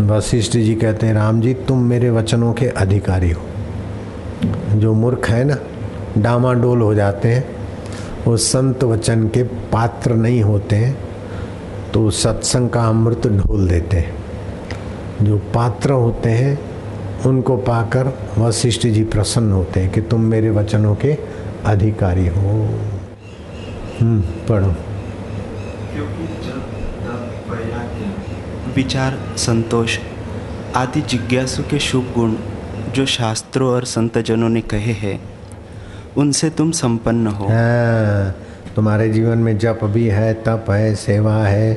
[0.00, 3.42] वशिष्ठ जी कहते हैं राम जी तुम मेरे वचनों के अधिकारी हो।
[4.72, 5.56] जो मूर्ख है ना
[6.18, 7.44] डामाडोल हो जाते हैं
[8.24, 10.96] वो संत वचन के पात्र नहीं होते हैं
[11.94, 14.14] तो सत्संग का अमृत ढोल देते हैं।
[15.22, 16.58] जो पात्र होते हैं
[17.26, 21.16] उनको पाकर वशिष्ठ जी प्रसन्न होते हैं कि तुम मेरे वचनों के
[21.66, 22.50] अधिकारी हो।
[24.00, 24.74] हम्म, पढ़ो।
[28.76, 29.98] विचार संतोष
[30.76, 32.34] आदि जिज्ञासु के शुभ गुण
[32.94, 35.18] जो शास्त्रों और संतजनों ने कहे हैं
[36.16, 38.34] उनसे तुम संपन्न हो। हाँ,
[38.76, 41.72] तुम्हारे जीवन में जप भी है तप है सेवा है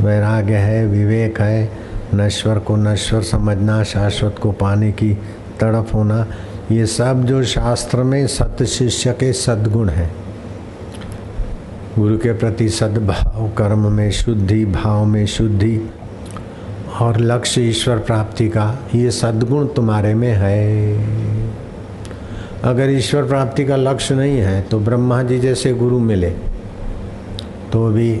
[0.00, 1.70] वैराग्य है विवेक है।
[2.14, 5.12] नश्वर को नश्वर समझना शाश्वत को पाने की
[5.60, 6.26] तड़प होना
[6.72, 10.10] ये सब जो शास्त्र में सत शिष्य के सद्गुण हैं।
[11.98, 15.76] गुरु के प्रति सद्भाव कर्म में शुद्धि भाव में शुद्धि
[17.00, 20.58] और लक्ष्य ईश्वर प्राप्ति का ये सद्गुण तुम्हारे में है।
[22.64, 26.30] अगर ईश्वर प्राप्ति का लक्ष्य नहीं है तो ब्रह्मा जी जैसे गुरु मिले
[27.72, 28.20] तो भी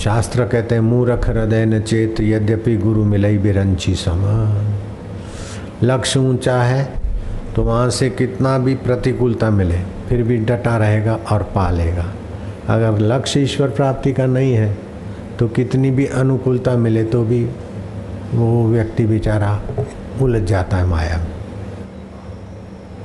[0.00, 4.74] शास्त्र कहते हैं, मूर्ख हृदय न चेत, यद्यपि गुरु मिले बिरंची समान
[5.82, 6.84] लक्ष्य ऊँचा है
[7.54, 9.78] तो वहाँ से कितना भी प्रतिकूलता मिले,
[10.08, 12.04] फिर भी डटा रहेगा और पालेगा।
[12.68, 14.85] अगर लक्ष्य ईश्वर प्राप्ति का नहीं है
[15.38, 17.44] तो कितनी भी अनुकूलता मिले तो भी
[18.34, 19.60] वो व्यक्ति बेचारा
[20.22, 21.34] उलझ जाता है माया में।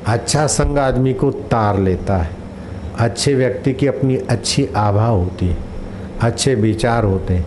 [0.07, 2.35] अच्छा संग आदमी को तार लेता है।
[2.99, 5.57] अच्छे व्यक्ति की अपनी अच्छी आभा होती है,
[6.21, 7.45] अच्छे विचार होते हैं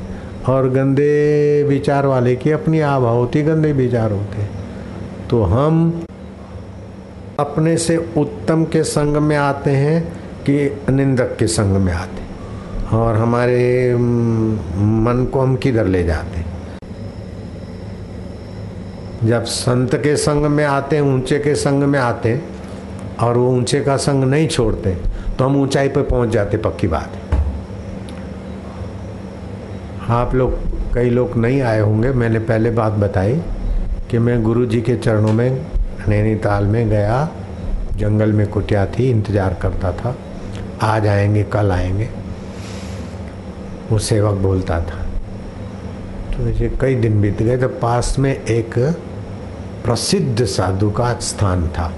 [0.49, 4.51] और गंदे विचार वाले की अपनी आभा होती है, गंदे विचार होते हैं।
[5.31, 6.05] तो हम
[7.39, 10.03] अपने से उत्तम के संग में आते हैं
[10.49, 12.24] कि निंदक के संग में आते हैं।
[12.93, 16.43] और हमारे मन को हम किधर ले जाते?
[19.29, 22.41] जब संत के संग में आते, ऊँचे के संग में आते,
[23.23, 24.97] और वो ऊँचे का संग नहीं छोड़ते
[25.39, 27.23] तो हम ऊंचाई पर पहुँच जाते, पक्की बात है।
[30.11, 30.59] आप लोग,
[30.95, 33.41] कई लोग नहीं आए होंगे, मैंने पहले बात बताई
[34.11, 35.67] कि मैं गुरु जी के चरणों में,
[36.09, 37.29] नैनीताल में गया,
[37.97, 40.15] जंगल में कुटिया थी, इंतज़ार करता था।
[40.83, 42.09] आज आएँगे, कल आएँगे।
[43.91, 45.03] वो सेवक बोलता था।
[46.33, 48.79] तो मुझे कई दिन बीत गए तो पास में एक
[49.85, 51.93] प्रसिद्ध साधु का स्थान था।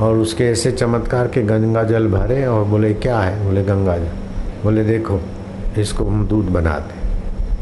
[0.00, 3.44] और उसके ऐसे चमत्कार के गंगा जल भरे और बोले, क्या है?
[3.44, 4.10] बोले गंगा जल
[4.62, 5.20] बोले, देखो,
[5.78, 7.02] इसको हम दूध बनाते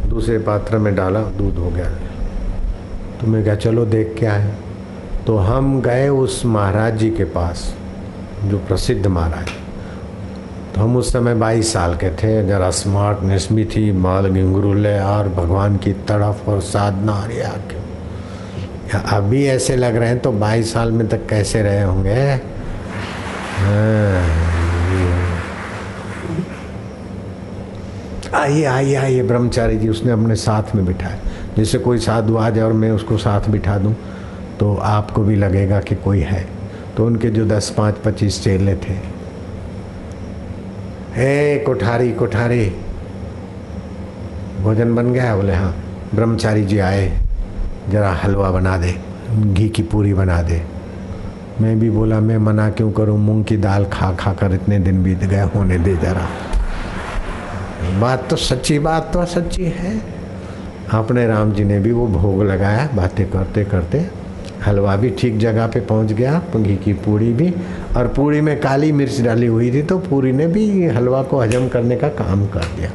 [0.09, 1.91] दूसरे पात्र में डाला, दूध हो गया।
[3.21, 4.55] तो मैं क्या चलो, देख क्या है।
[5.27, 7.75] तो हम गए उस महाराज जी के पास,
[8.45, 9.60] जो प्रसिद्ध महाराज।
[10.75, 15.29] तो हम उस समय बाईस साल के थे। जरा स्मार्ट निस्मी थी माल गिंगरुले और
[15.29, 20.73] भगवान की तड़फ और साधना और या क्यों अभी ऐसे लग रहे हैं तो बाईस
[20.73, 22.15] साल में तक कैसे रहे होंगे?
[23.59, 24.39] हाँ।
[28.35, 31.19] आइए आइए आइए, ब्रह्मचारी जी, उसने अपने साथ में बिठाया।
[31.57, 33.95] जैसे कोई साधु आ जाए और मैं उसको साथ बिठा दूँ
[34.61, 36.47] तो आपको भी लगेगा कि कोई है।
[36.97, 38.95] तो उनके जो दस, पाँच, पच्चीस चेले थे
[41.15, 42.77] हे कोठारी कोठारी।
[44.61, 45.37] भोजन बन गया?
[45.37, 45.77] बोले हाँ।
[46.15, 47.19] ब्रह्मचारी जी आए।
[47.91, 48.95] जरा हलवा बना दे,
[49.31, 50.63] घी की पूरी बना दे।
[51.61, 53.19] मैं भी बोला, मैं मना क्यों करूँ?
[53.19, 56.29] मूंग की दाल खा खा कर इतने दिन बीत गए, होने दे जरा।
[58.01, 60.01] बात तो सच्ची, बात तो सच्ची है।
[60.93, 64.20] अपने राम जी ने भी वो भोग लगाया, बातें करते करते।
[64.67, 67.53] हलवा भी ठीक जगह पे पहुँच गया घी की पूड़ी भी।
[67.97, 71.69] और पूड़ी में काली मिर्च डाली हुई थी तो पूरी ने भी हलवा को हजम
[71.69, 72.91] करने का काम कर दिया।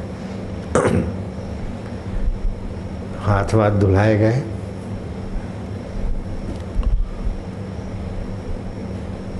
[3.20, 4.42] हाथ वाथ धुलाए गए।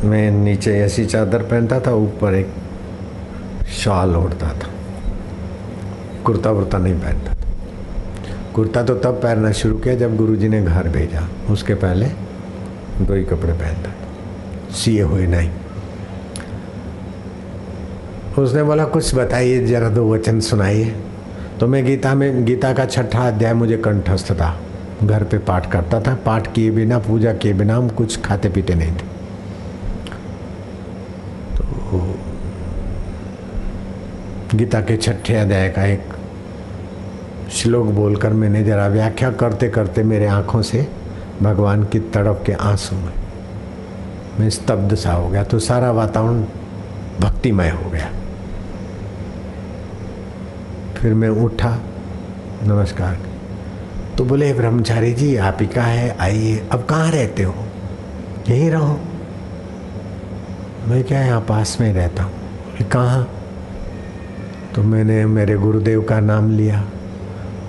[0.04, 2.54] मैं नीचे ऐसी चादर पहनता था, ऊपर एक
[3.74, 4.70] शॉल ओढ़ता था।
[6.24, 7.35] कुर्ता वुर्ता नहीं पहनता।
[8.56, 12.06] कुर्ता तो तब पहनना शुरू किया जब गुरुजी ने घर भेजा। उसके पहले
[13.00, 15.50] दो ही कपड़े पहनता था। सीए हुए नहीं।
[18.38, 20.96] उसने बोला, कुछ बताइए, जरा दो वचन सुनाइए।
[21.60, 24.60] तो मैं गीता में, गीता का छठा अध्याय मुझे कंठस्थ था।
[25.04, 28.74] घर पे पाठ करता था। पाठ किए बिना, पूजा किए बिना हम कुछ खाते पीते
[28.74, 29.06] नहीं थे।
[31.56, 32.16] तो
[34.54, 36.15] गीता के छठे अध्याय का एक
[37.50, 40.88] श्लोक बोलकर मैंने जरा व्याख्या करते करते मेरे आँखों से
[41.42, 43.12] भगवान की तड़प के आँसू में
[44.40, 46.44] मैं स्तब्ध सा हो गया तो सारा वातावरण
[47.20, 48.10] भक्तिमय हो गया।
[50.96, 51.78] फिर मैं उठा,
[52.62, 53.18] नमस्कार।
[54.18, 56.16] तो बोले, ब्रह्मचारी जी, आप ही का है?
[56.20, 57.54] आइए। अब कहाँ रहते हो?
[58.48, 59.00] यहीं रहो।
[60.88, 62.32] मैं क्या यहाँ पास में रहता हूँ?
[62.92, 63.30] कहाँ?
[64.74, 66.84] तो मैंने मेरे गुरुदेव का नाम लिया।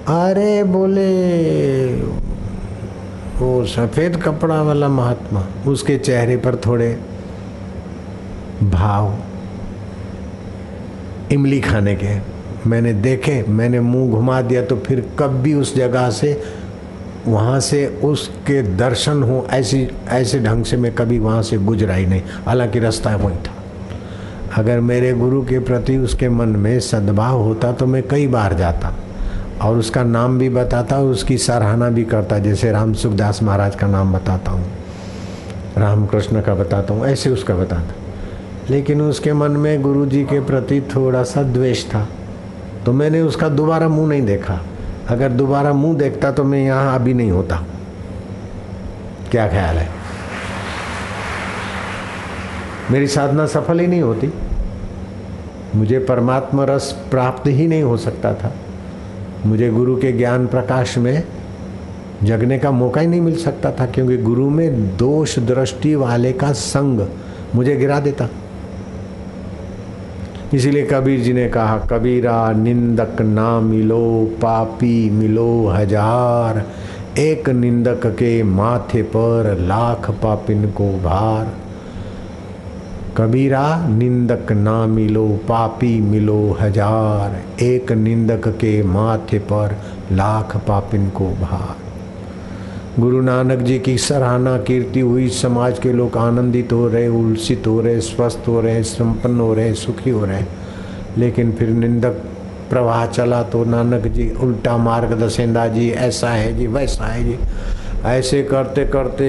[0.07, 1.95] अरे बोले,
[3.39, 6.88] वो सफ़ेद कपड़ा वाला महात्मा, उसके चेहरे पर थोड़े
[8.63, 9.18] भाव
[11.31, 12.15] इमली खाने के
[12.69, 16.42] मैंने देखे, मैंने मुँह घुमा दिया तो फिर कभी उस जगह से,
[17.27, 22.06] वहाँ से उसके दर्शन हो, ऐसी, ऐसे ढंग से मैं कभी वहाँ से गुजरा ही
[22.06, 23.53] नहीं। हालाँकि रास्ता वही था।
[24.57, 28.94] अगर मेरे गुरु के प्रति उसके मन में सद्भाव होता तो मैं कई बार जाता।
[29.63, 33.88] और उसका नाम भी बताता और उसकी सराहना भी करता जैसे राम सुखदास महाराज का
[33.88, 34.65] नाम बताता हूँ,
[35.77, 37.95] रामकृष्ण का बताता हूँ, ऐसे उसका बताता
[38.69, 42.07] लेकिन उसके मन में गुरु जी के प्रति थोड़ा सा द्वेष था
[42.86, 44.59] तो मैंने उसका दोबारा मुँह नहीं देखा।
[45.09, 47.56] अगर दोबारा मुँह देखता तो मैं यहाँ अभी नहीं होता।
[49.31, 49.89] क्या ख्याल है?
[52.92, 54.31] मेरी साधना सफल ही नहीं होती।
[55.75, 58.51] मुझे परमात्मा रस प्राप्त ही नहीं हो सकता था।
[59.47, 61.23] मुझे गुरु के ज्ञान प्रकाश में
[62.23, 66.51] जगने का मौका ही नहीं मिल सकता था, क्योंकि गुरु में दोष दृष्टि वाले का
[66.53, 67.07] संग
[67.55, 68.27] मुझे गिरा देता।
[70.53, 76.65] इसीलिए कबीर जी ने कहा, कबीरा निंदक ना मिलो, पापी मिलो हज़ार।
[77.19, 81.53] एक निंदक के माथे पर लाख पापिन को भार।
[83.17, 89.75] कबीरा, निंदक ना मिलो, पापी मिलो हज़ार। एक निंदक के माथे पर
[90.11, 96.73] लाख पापिन को भार। गुरु नानक जी की सराहना कीर्ति हुई। समाज के लोग आनंदित
[96.73, 100.43] हो रहे, उल्सित हो रहे, स्वस्थ हो रहे, संपन्न हो रहे, सुखी हो रहे।
[101.17, 102.21] लेकिन फिर निंदक
[102.69, 107.37] प्रवाह चला तो नानक जी उल्टा मार्ग दसेंदा जी, ऐसा है जी, वैसा है जी।
[108.05, 109.27] ऐसे करते करते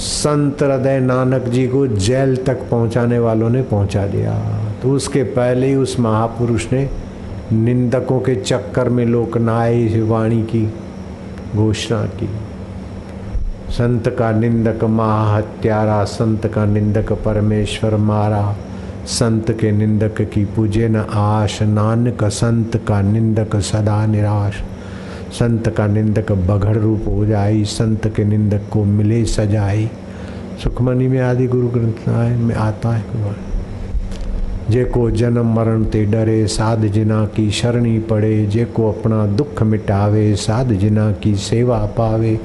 [0.00, 5.66] संत हृदय नानक जी को जेल तक पहुँचाने वालों ने पहुँचा दिया। तो उसके पहले
[5.66, 6.90] ही उस महापुरुष ने
[7.52, 10.74] निंदकों के चक्कर में लोकनाय वाणी की
[11.56, 12.28] घोषणा की।
[13.70, 18.56] संत का निंदक महाहत्यारा, संत का निंदक परमेश्वर मारा।
[19.06, 24.54] संत के निंदक की पूजे न आश, नानक संत का निंदक सदा निराश।
[25.32, 29.90] संत का निंदक बघड़ रूप हो जाई, संत के निंदक को मिले सजाई।
[30.64, 33.04] सुखमनी में आदि गुरु ग्रंथ में आता है
[34.70, 39.62] जे को जन्म मरण ते डरे, साध जिना की शरणी पड़े। जे को अपना दुख
[39.62, 42.40] मिटावे, साध जिना की सेवा पावे।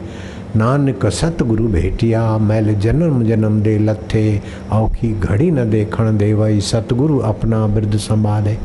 [0.55, 4.41] नानक सतगुरु भेटिया, मैल जन्म जन्म दे लथे।
[4.71, 8.57] औखी घड़ी न देखण दे वही सतगुरु अपना वृद्ध संभाले।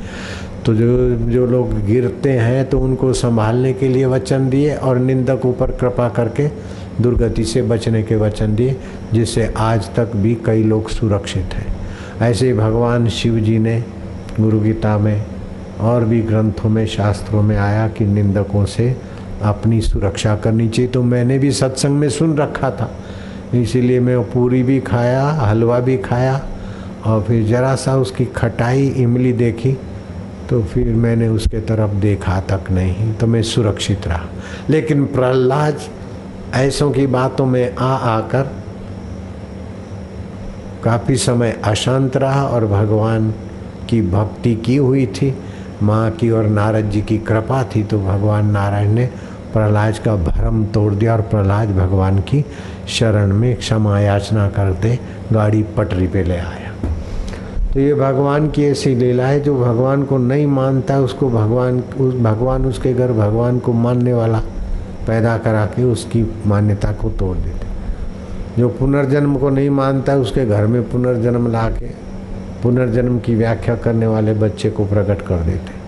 [0.67, 5.47] तो जो जो लोग गिरते हैं तो उनको संभालने के लिए वचन दिए और निंदक
[5.47, 6.49] ऊपर कृपा करके
[7.03, 8.77] दुर्गति से बचने के वचन दिए,
[9.13, 11.67] जिससे आज तक भी कई लोग सुरक्षित हैं।
[12.21, 13.85] ऐसे ही भगवान शिव जी ने
[14.41, 15.25] गुरु गीता में
[15.81, 18.97] और भी ग्रंथों में, शास्त्रों में आया कि निंदकों से
[19.43, 22.91] अपनी सुरक्षा करनी चाहिए। तो मैंने भी सत्संग में सुन रखा था।
[23.55, 26.41] इसीलिए मैं पूरी भी खाया, हलवा भी खाया
[27.07, 29.77] और फिर जरा सा उसकी खटाई, इमली देखी।
[30.51, 34.25] तो फिर मैंने उसके तरफ़ देखा तक नहीं तो मैं सुरक्षित रहा।
[34.71, 35.81] लेकिन प्रहलाद,
[36.55, 38.51] ऐसों की बातों में आ आकर
[40.85, 43.31] काफ़ी समय अशांत रहा और भगवान
[43.91, 45.35] की भक्ति की हुई थी।
[45.83, 49.07] माँ की और नारद जी की कृपा थी तो भगवान नारायण ने
[49.53, 52.45] प्रहलाद का भरम तोड़ दिया और प्रहलाद भगवान की
[52.89, 54.99] शरण में क्षमा याचना करते
[55.33, 56.70] गाड़ी पटरी पे ले आया।
[57.75, 62.15] तो ये भगवान की ऐसी लीला है जो भगवान को नहीं मानता, उसको भगवान, उस
[62.15, 64.39] भगवान उसके घर भगवान को मानने वाला
[65.07, 67.67] पैदा करा के उसकी मान्यता को तोड़ देते।
[68.59, 71.87] जो पुनर्जन्म को नहीं मानता, उसके घर में पुनर्जन्म ला के
[72.63, 75.81] पुनर्जन्म की व्याख्या करने वाले बच्चे को प्रकट कर देते।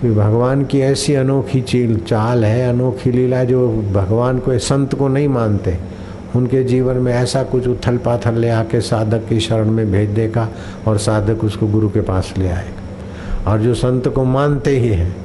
[0.00, 4.94] तो ये भगवान की ऐसी अनोखी चील, चाल है, अनोखी लीला जो भगवान को, संत
[4.94, 5.99] को नहीं मानते।
[6.36, 10.48] उनके जीवन में ऐसा कुछ उथल पाथल ले आके साधक की शरण में भेज देगा
[10.88, 15.16] और साधक उसको गुरु के पास ले आएगा। और जो संत को मानते ही हैं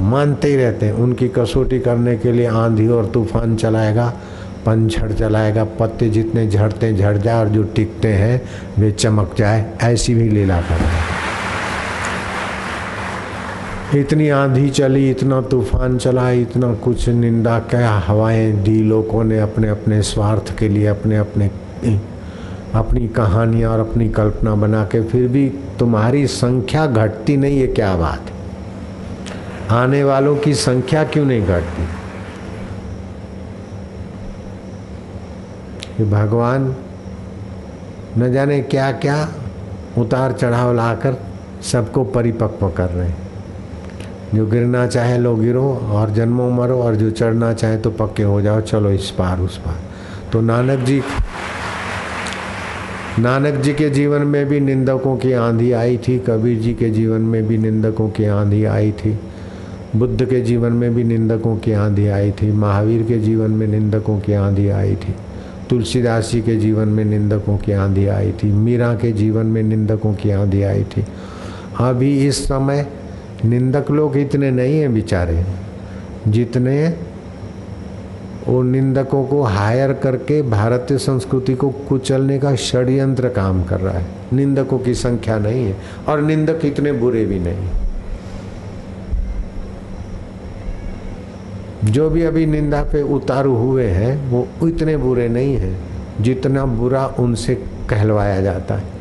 [0.00, 4.08] मानते ही रहते हैं, उनकी कसौटी करने के लिए आंधी और तूफ़ान चलाएगा,
[4.66, 8.42] पंछड़ चलाएगा, पत्ते जितने झड़ते झड़ जाए और जो टिकते हैं,
[8.78, 11.15] वे चमक जाए, ऐसी भी लीला करेगा
[13.94, 19.68] इतनी आंधी चली, इतना तूफ़ान चला, इतना कुछ निंदा क्या। हवाएँ दी लोगों ने अपने
[19.68, 21.50] अपने स्वार्थ के लिए, अपने अपने
[22.74, 27.96] अपनी कहानियाँ और अपनी कल्पना बना के। फिर भी तुम्हारी संख्या घटती नहीं है, क्या
[27.96, 28.32] बात है?
[29.70, 31.86] आने वालों की संख्या क्यों नहीं घटती?
[35.96, 36.76] कि भगवान,
[38.18, 39.28] न जाने क्या क्या
[39.98, 41.16] उतार चढ़ाव लाकर
[41.62, 43.25] सबको परिपक्व कर रहे हैं।
[44.34, 48.40] जो गिरना चाहे लो गिरो, और जन्मों मरो, और जो चढ़ना चाहे तो पक्के हो
[48.42, 49.78] जाओ, चलो इस पार, उस पार।
[50.32, 51.02] तो नानक जी
[53.18, 57.20] नानक जी के जीवन में भी निंदकों की आंधी आई थी, कबीर जी के जीवन
[57.22, 59.18] में भी निंदकों की आंधी आई थी,
[59.96, 64.18] बुद्ध के जीवन में भी निंदकों की आंधी आई थी, महावीर के जीवन में निंदकों
[64.20, 65.14] की आंधी आई थी,
[65.70, 70.14] तुलसीदास जी के जीवन में निंदकों की आंधी आई थी, मीरा के जीवन में निंदकों
[70.14, 71.04] की आंधी आई थी।
[71.80, 72.86] अभी इस समय
[73.44, 75.44] निंदक लोग इतने नहीं हैं बेचारे,
[76.28, 76.88] जितने
[78.48, 84.06] वो निंदकों को हायर करके भारतीय संस्कृति को कुचलने का षड्यंत्र काम कर रहा है।
[84.32, 85.76] निंदकों की संख्या नहीं है
[86.08, 87.68] और निंदक इतने बुरे भी नहीं।
[91.84, 95.76] जो भी अभी निंदा पे उतारू हुए हैं, वो इतने बुरे नहीं हैं
[96.20, 97.54] जितना बुरा उनसे
[97.90, 98.95] कहलवाया जाता है।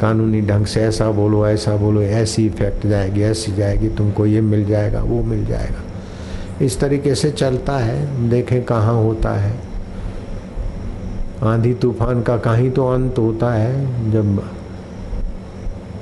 [0.00, 4.64] कानूनी ढंग से ऐसा बोलो ऐसा बोलो, ऐसी इफ़ेक्ट जाएगी, ऐसी जाएगी, तुमको ये मिल
[4.64, 9.54] जाएगा, वो मिल जाएगा। इस तरीके से चलता है, देखें कहाँ होता है।
[11.44, 14.42] आंधी तूफ़ान का कहीं तो अंत होता है, जब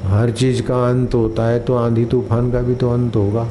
[0.05, 3.47] हर चीज़ का अंत होता है तो आंधी तूफ़ान का भी तो अंत होगा।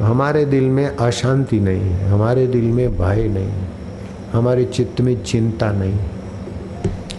[0.00, 3.68] हमारे दिल में अशांति नहीं है, हमारे दिल में भय नहीं है,
[4.32, 5.98] हमारे चित्त में चिंता नहीं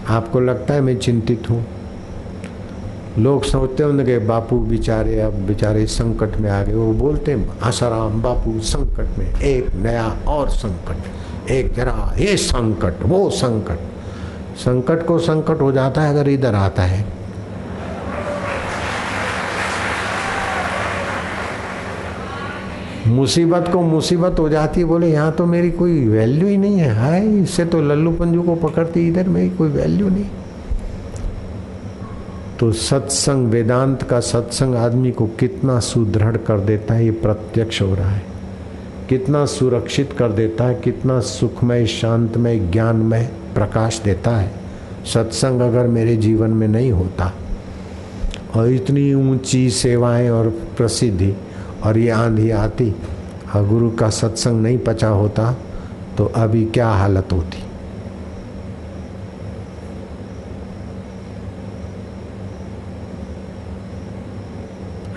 [0.07, 1.65] आपको लगता है मैं चिंतित हूँ?
[3.19, 8.21] लोग सोचते होंगे बापू बेचारे अब बेचारे संकट में आ गए। वो बोलते हैं, आसाराम
[8.21, 13.79] बापू, संकट में एक नया और संकट, एक जरा ये संकट, वो संकट।
[14.57, 17.05] संकट को संकट हो जाता है, अगर इधर आता है
[23.07, 26.93] मुसीबत को मुसीबत हो जाती है, बोले, यहाँ तो मेरी कोई वैल्यू ही नहीं है।
[26.95, 30.25] हाय, इससे तो लल्लू पंजू को पकड़ती इधर मेरी कोई वैल्यू नहीं।
[32.59, 37.95] तो सत्संग, वेदांत का सत्संग आदमी को कितना सुदृढ़ कर देता है, ये प्रत्यक्ष हो
[37.95, 38.23] रहा है।
[39.09, 44.51] कितना सुरक्षित कर देता है, कितना सुखमय, शांतमय, ज्ञानमय प्रकाश देता है।
[45.13, 47.33] सत्संग अगर मेरे जीवन में नहीं होता,
[48.55, 51.33] और इतनी ऊँची सेवाएँ और प्रसिद्धि
[51.83, 52.93] और ये आंधी आती
[53.55, 55.55] और गुरु का सत्संग नहीं पचा होता
[56.17, 57.63] तो अभी क्या हालत होती?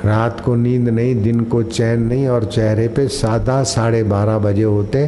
[0.04, 4.62] रात को नींद नहीं, दिन को चैन नहीं और चेहरे पे सादा साढ़े बारह बजे
[4.62, 5.04] होते,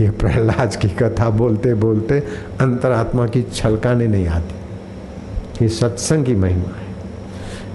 [0.00, 2.20] ये प्रहलाद की कथा बोलते बोलते
[2.60, 6.83] अंतरात्मा की छलकाने नहीं आती। ये सत्संग की महिमा है।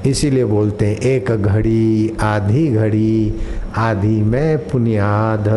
[0.05, 3.33] इसीलिए बोलते हैं, एक घड़ी, आधी घड़ी,
[3.77, 5.47] आधी में पुनियाद,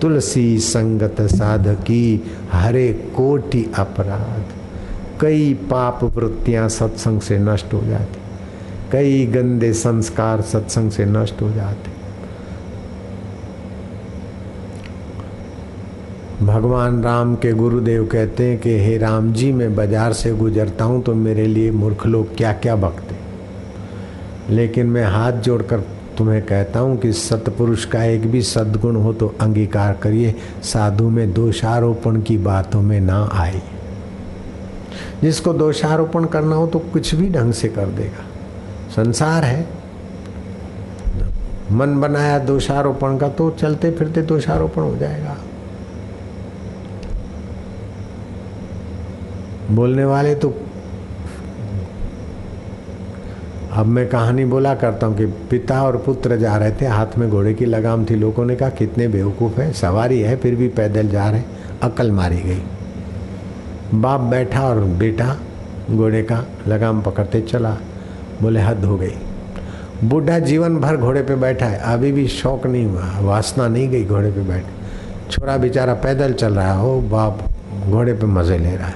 [0.00, 4.58] तुलसी संगत साधकी, हरे कोटि अपराध।
[5.20, 8.20] कई पाप वृत्तियाँ सत्संग से नष्ट हो जाती,
[8.92, 11.98] कई गंदे संस्कार सत्संग से नष्ट हो जाते।
[16.42, 21.02] भगवान राम के गुरुदेव कहते हैं कि, हे राम जी, मैं बाज़ार से गुजरता हूँ
[21.02, 23.09] तो मेरे लिए मूर्ख लोग क्या क्या बकते
[24.50, 25.80] लेकिन मैं हाथ जोड़कर
[26.18, 31.32] तुम्हें कहता हूँ कि सतपुरुष का एक भी सद्गुण हो तो अंगीकार करिए। साधु में
[31.32, 33.60] दोषारोपण की बातों में ना आए।
[35.22, 38.24] जिसको दोषारोपण करना हो तो कुछ भी ढंग से कर देगा।
[38.96, 39.68] संसार है।
[41.72, 45.36] मन बनाया दोषारोपण का तो चलते फिरते दोषारोपण हो जाएगा।
[49.70, 50.48] बोलने वाले तो
[53.80, 57.30] अब मैं कहानी बोला करता हूँ कि पिता और पुत्र जा रहे थे, हाथ में
[57.30, 61.08] घोड़े की लगाम थी। लोगों ने कहा, कितने बेवकूफ़ हैं, सवारी है, फिर भी पैदल
[61.08, 61.42] जा रहे
[61.82, 62.62] अकल मारी गई।
[63.94, 65.36] बाप बैठा और बेटा,
[65.90, 67.76] घोड़े का लगाम पकड़ते चला
[68.42, 69.14] बोले हद हो गई।
[70.04, 74.04] बूढ़ा जीवन भर घोड़े पे बैठा है। अभी भी शौक नहीं हुआ, वासना नहीं गई
[74.04, 74.64] घोड़े पे बैठ।
[75.30, 77.38] छोरा बेचारा पैदल चल रहा हो, बाप
[77.88, 78.94] घोड़े पे मज़े ले रहा है।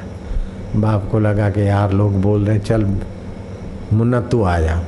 [0.76, 2.82] बाप को लगा कि यार, लोग बोल रहे चल
[3.94, 4.82] मुन्ना, तू आ जा।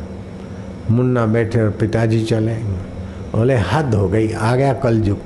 [0.91, 5.19] मुन्ना बैठे और पिताजी चले। बोले, हद हो गई, आ गया कल जुग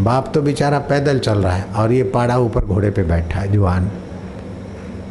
[0.00, 3.52] बाप तो बेचारा पैदल चल रहा है और ये पाड़ा ऊपर घोड़े पे बैठा है,
[3.52, 3.90] जवान।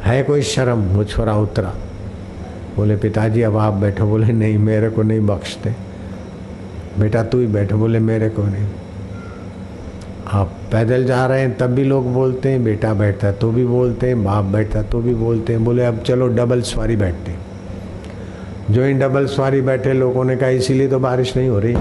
[0.03, 0.79] है कोई शर्म?
[0.79, 1.03] वो
[1.41, 1.73] उतरा।
[2.75, 5.73] बोले, पिताजी, अब आप बैठो। बोले, नहीं, मेरे को नहीं बख्शते।
[6.99, 8.67] बेटा, तू ही बैठो। बोले, मेरे को नहीं।
[10.31, 14.07] आप पैदल जा रहे हैं, तब भी लोग बोलते हैं, बेटा बैठता तो भी बोलते
[14.07, 17.31] हैं, बाप बैठता तो भी बोलते हैं। बोले, अब चलो, डबल सवारी बैठते
[18.73, 21.75] जो इन डबल सवारी बैठे लोगों ने कहा, इसीलिए तो बारिश नहीं हो रही।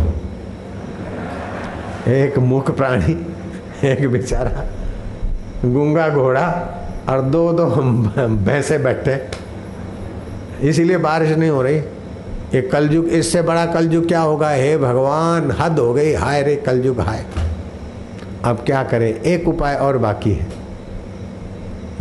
[2.08, 3.26] एक मुख प्राणी,
[3.84, 4.64] एक बेचारा,
[5.64, 6.48] गुंगा घोड़ा
[7.08, 7.66] और दो दो
[8.44, 9.16] भैंसे बैठे।
[10.68, 11.76] इसीलिए बारिश नहीं हो रही।
[12.54, 14.50] ये कलयुग, इससे बड़ा कलयुग क्या होगा?
[14.50, 17.24] हे भगवान, हद हो गई। हाय रे, कलयुग हाय।
[18.44, 19.20] अब क्या करें?
[19.20, 20.46] एक उपाय और बाकी है।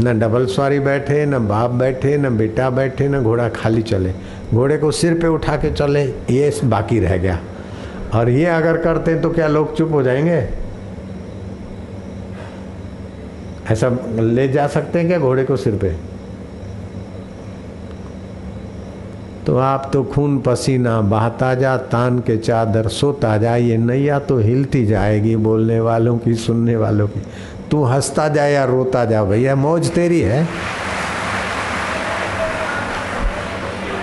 [0.01, 4.13] न डबल सवारी बैठे, न बाप बैठे, न बेटा बैठे, न घोड़ा खाली चले।
[4.53, 7.39] घोड़े को सिर पे उठा के चले, ये बाकी रह गया।
[8.13, 10.49] और ये अगर करते तो क्या लोग चुप हो जाएँगे?
[13.71, 16.11] ऐसा ले जा सकते हैं क्या घोड़े को सिर पे?
[19.45, 24.37] तो आप तो खून पसीना बहाता जा तान के चादर सोता जा ये नैया तो
[24.37, 27.21] हिलती जाएगी बोलने वालों की, सुनने वालों की।
[27.71, 30.47] तू हंसता जा या रोता जा, भैया, मौज तेरी है।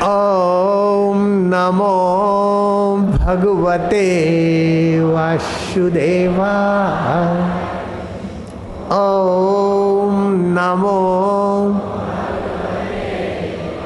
[0.02, 1.18] ओम
[1.52, 1.94] नमो
[3.18, 4.04] भगवते
[5.04, 6.52] वासुदेवा
[8.92, 10.14] ओम
[10.58, 10.98] नमो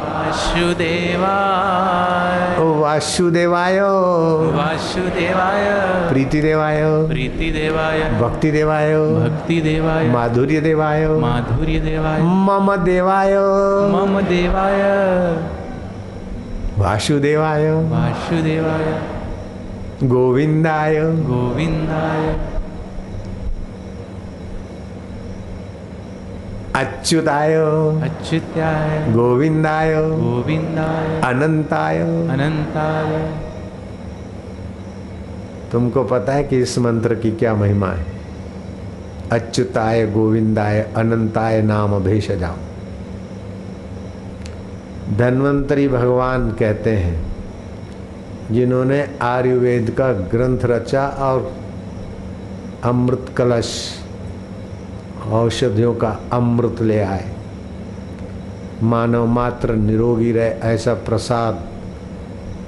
[0.02, 3.80] वासुदेवाय। वासुदेवाय।
[4.56, 5.64] वासुदेवाय।
[6.08, 13.34] प्रीतिदेवाय। प्रीतिदेवाय। भक्तिदेवाय। भक्तिदेवाय। माधुर्यदेवाय। माधुर्यदेवाय। मम देवाय।
[13.92, 15.61] मम देवाय।
[16.78, 19.02] वासुदेवाय। वासुदेवाय।
[20.08, 22.38] गोविंदाय। गोविन्दाय
[26.74, 27.54] अच्युताय।
[28.08, 33.34] अच्युत्याय गोविंदाय। गोविन्दाय अनंताय। अनन्ताय
[35.72, 38.06] तुमको पता है कि इस मंत्र की क्या महिमा है?
[39.32, 42.56] अच्युताय गोविंदाय अनंताय नाम भेषजाम
[45.18, 47.24] धन्वंतरी भगवान कहते हैं,
[48.50, 51.52] जिन्होंने आयुर्वेद का ग्रंथ रचा और
[52.84, 53.72] अमृत कलश
[55.30, 57.30] औषधियों का अमृत ले आए।
[58.82, 61.68] मानव मात्र निरोगी रहे ऐसा प्रसाद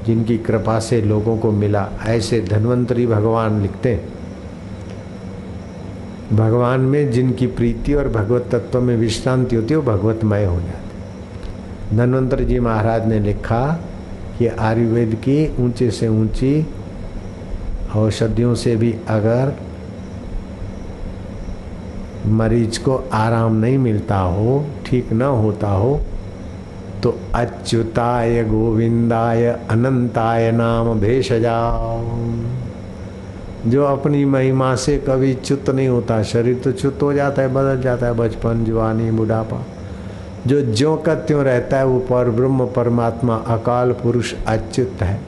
[0.07, 4.13] जिनकी कृपा से लोगों को मिला, ऐसे धन्वंतरी भगवान लिखते हैं।
[6.33, 10.84] भगवान में जिनकी प्रीति और भगवत तत्व में विश्रांति होती है, वो भगवतमय हो जाते
[11.93, 13.67] धन्वंतरी जी महाराज ने लिखा
[14.39, 16.67] कि आयुर्वेद की ऊँचे से ऊँची
[17.97, 19.55] औषधियों से भी अगर
[22.27, 26.01] मरीज़ को आराम नहीं मिलता हो, ठीक न होता हो
[27.03, 32.03] तो अच्युताय गोविंदाय अनंताय नाम भेषजाओ
[33.67, 37.81] जो अपनी महिमा से कभी च्युत नहीं होता, शरीर तो च्युत हो जाता है, बदल
[37.83, 39.65] जाता है, बचपन, जवानी, बुढ़ापा।
[40.47, 45.21] जो ज्यों का त्यों रहता है, वो पर ब्रह्म परमात्मा, अकाल पुरुष अच्युत है।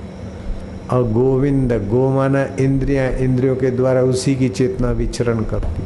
[0.91, 5.83] और गोविंद, गोमाना इंद्रिया इंद्रियों के द्वारा उसी की चेतना विचरण करती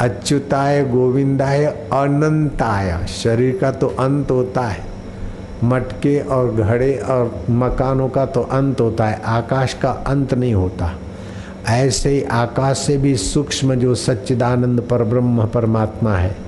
[0.00, 4.84] अच्युताय, गोविंदाय, अनंताय। शरीर का तो अंत होता है,
[5.64, 10.92] मटके और घड़े और मकानों का तो अंत होता है, आकाश का अंत नहीं होता।
[11.68, 16.43] ऐसे ही आकाश से भी सूक्ष्म जो सच्चिदानंद पर ब्रह्म परमात्मा है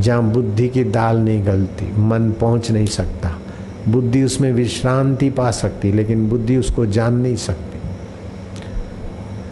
[0.00, 3.38] जहाँ बुद्धि की दाल नहीं गलती, मन पहुँच नहीं सकता।
[3.88, 7.78] बुद्धि उसमें विश्रांति पा सकती, लेकिन बुद्धि उसको जान नहीं सकती।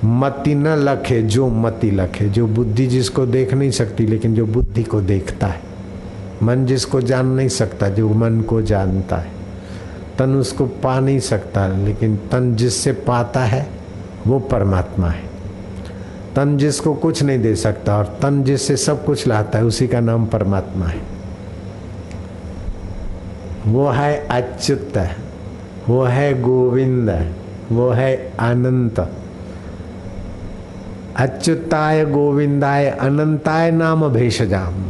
[0.05, 4.83] मति न लखे जो मति लखे, जो बुद्धि जिसको देख नहीं सकती, लेकिन जो बुद्धि
[4.83, 5.61] को देखता है।
[6.43, 9.31] मन जिसको जान नहीं सकता, जो मन को जानता है।
[10.19, 13.69] तन उसको पा नहीं सकता, लेकिन तन जिससे पाता है,
[14.27, 15.34] वो परमात्मा है।
[16.37, 20.01] तन जिसको कुछ नहीं दे सकता और तन जिससे सब कुछ लाता है, उसी का
[20.01, 21.01] नाम परमात्मा है।
[23.67, 24.99] वो है अच्युत
[25.89, 27.11] वो है गोविंद
[27.73, 28.99] वो है अनंत।
[31.17, 34.85] अच्युताय, गोविंदाय, अनंताय नाम भेषजाम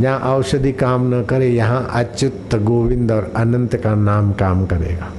[0.00, 5.10] जहाँ औषधि काम न करे, यहाँ अच्युत, गोविंद और अनंत का नाम काम करेगा।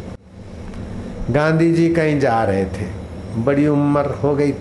[1.32, 2.88] गांधी जी कहीं जा रहे थे,
[3.38, 4.52] बड़ी उम्र हो गई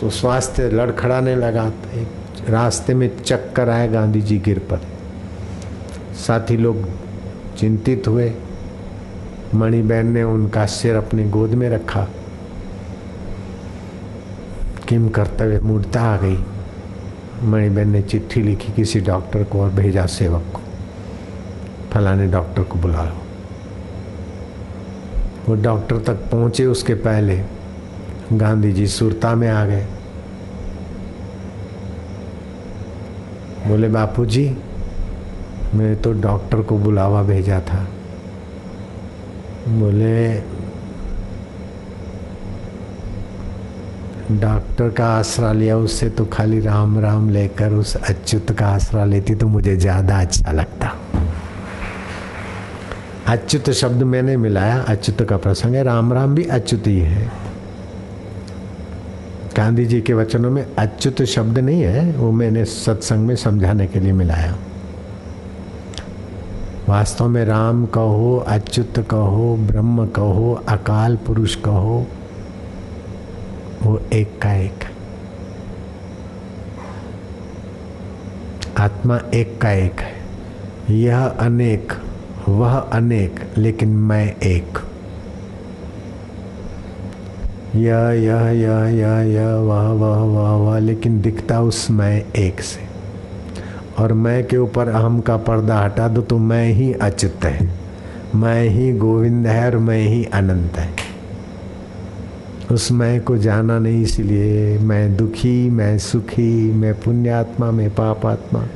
[0.00, 2.08] तो स्वास्थ्य लड़खड़ाने लगा, एक
[2.48, 4.96] रास्ते में चक्कर आए गांधी जी गिर पड़े।
[6.14, 6.88] साथी लोग
[7.58, 8.32] चिंतित हुए।
[9.54, 12.08] मणिबेन ने उनका सिर अपनी गोद में रखा।
[14.88, 16.44] किम कर्तव्य मूर्ता आ गई।
[17.42, 20.60] मणिबेन ने चिट्ठी लिखी किसी डॉक्टर को और भेजा सेवक को।
[21.92, 23.22] फलाने डॉक्टर को बुला लो।
[25.48, 27.55] वो डॉक्टर तक पहुँचे उसके पहले।
[28.32, 29.86] गांधी जी सुरता में आ गए।
[33.66, 34.44] बोले बापू जी
[35.74, 37.86] मैंने तो डॉक्टर को बुलावा भेजा था।
[39.70, 40.32] बोले,
[44.32, 49.34] डॉक्टर का आसरा लिया, उससे तो खाली राम राम लेकर उस अच्युत का आसरा लेती
[49.34, 50.92] तो मुझे ज़्यादा अच्छा लगता।
[53.28, 57.30] अच्युत शब्द मैंने मिलाया। अच्युत का प्रसंग है, राम राम भी अच्युत ही है।
[59.56, 64.00] गांधी जी के वचनों में अच्युत शब्द नहीं है, वो मैंने सत्संग में समझाने के
[64.00, 64.56] लिए मिलाया
[66.88, 72.06] वास्तव में राम कहो, अच्युत कहो, ब्रह्म कहो, अकाल पुरुष कहो,
[73.82, 74.84] वो एक का एक
[78.78, 80.14] आत्मा एक का एक है।
[80.90, 81.92] यह अनेक,
[82.48, 84.78] वह अनेक, लेकिन मैं एक।
[87.76, 92.80] यह यह यह यह यह वाह, वह वह वह, लेकिन दिखता उस मैं एक से।
[93.98, 97.70] और मैं के ऊपर अहम का पर्दा हटा दो तो मैं ही अच्युत है।
[98.34, 100.94] मैं ही गोविंद है और मैं ही अनंत है।
[102.72, 108.66] उस मैं को जाना नहीं, इसलिए मैं दुखी, मैं सुखी, मैं पुण्यात्मा, मैं पापात्मा,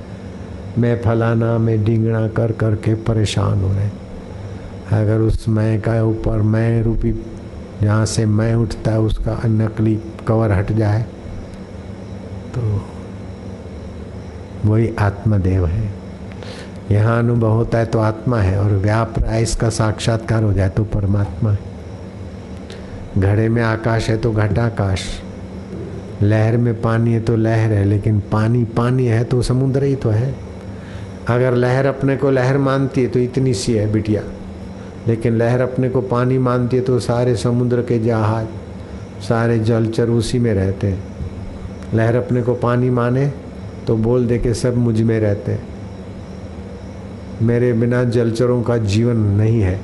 [0.78, 3.88] मैं फलाना, मैं डिंगना कर कर के परेशान हो रहे
[5.02, 7.12] अगर उस मैं का ऊपर मैं रूपी
[7.82, 11.02] जहाँ से मैं उठता है, उसका नकली कवर हट जाए
[12.54, 12.60] तो
[14.64, 15.88] वही आत्मदेव है।
[16.90, 21.50] यहाँ अनुभव होता है तो आत्मा है, और व्याप इसका साक्षात्कार हो जाए तो परमात्मा
[21.50, 21.58] है।
[23.18, 25.04] घड़े में आकाश है तो घटाकाश
[26.22, 30.10] लहर में पानी है तो लहर है, लेकिन पानी पानी है तो समुद्र ही तो
[30.10, 30.34] है।
[31.28, 34.22] अगर लहर अपने को लहर मानती है तो इतनी सी है बिटिया।
[35.08, 38.46] लेकिन लहर अपने को पानी मानती है तो सारे समुद्र के जहाज़,
[39.22, 41.02] सारे जलचर उसी में रहते हैं।
[41.94, 43.26] लहर अपने को पानी माने
[43.86, 45.68] तो बोल दे के सब मुझमें रहते हैं।
[47.42, 49.80] मेरे बिना जलचरों का जीवन नहीं है,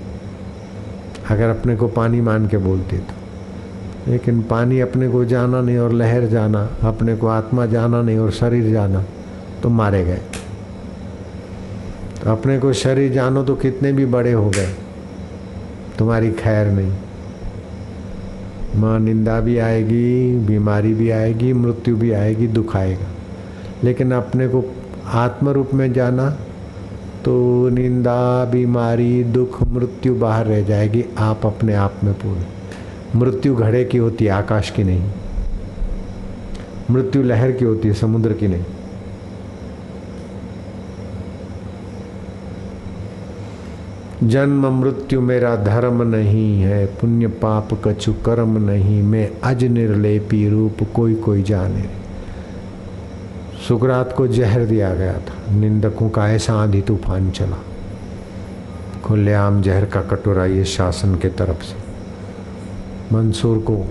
[1.31, 5.93] अगर अपने को पानी मान के बोलती तो। लेकिन पानी अपने को जाना नहीं और
[5.93, 9.05] लहर जाना, अपने को आत्मा जाना नहीं और शरीर जाना
[9.63, 10.21] तो मारे गए।
[12.25, 14.75] तो अपने को शरीर जानो तो कितने भी बड़े हो गए।
[15.99, 16.93] तुम्हारी खैर नहीं।
[18.77, 23.07] माँ निंदा भी आएगी, बीमारी भी आएगी, मृत्यु भी आएगी, दुख आएगा।
[23.85, 24.75] लेकिन अपने को
[25.07, 26.31] आत्म रूप में जाना
[27.25, 32.41] तो निंदा, बीमारी, दुख, मृत्यु बाहर रह जाएगी, आप अपने आप में पूर्ण।
[33.21, 35.11] मृत्यु घड़े की होती है, आकाश की नहीं।
[36.91, 38.65] मृत्यु लहर की होती है, समुद्र की नहीं।
[44.27, 50.77] जन्म मृत्यु मेरा धर्म नहीं है, पुण्य पाप कछु कर्म नहीं, मैं अज निर्लेपी रूप
[50.95, 51.85] कोई कोई जाने।
[53.69, 57.57] सुकरात को जहर दिया गया था, निंदकों का ऐसा आंधी तूफ़ान चला।
[59.05, 61.77] खुलेआम जहर का कटोरा ये शासन के तरफ़ से।
[63.15, 63.87] मंसूर को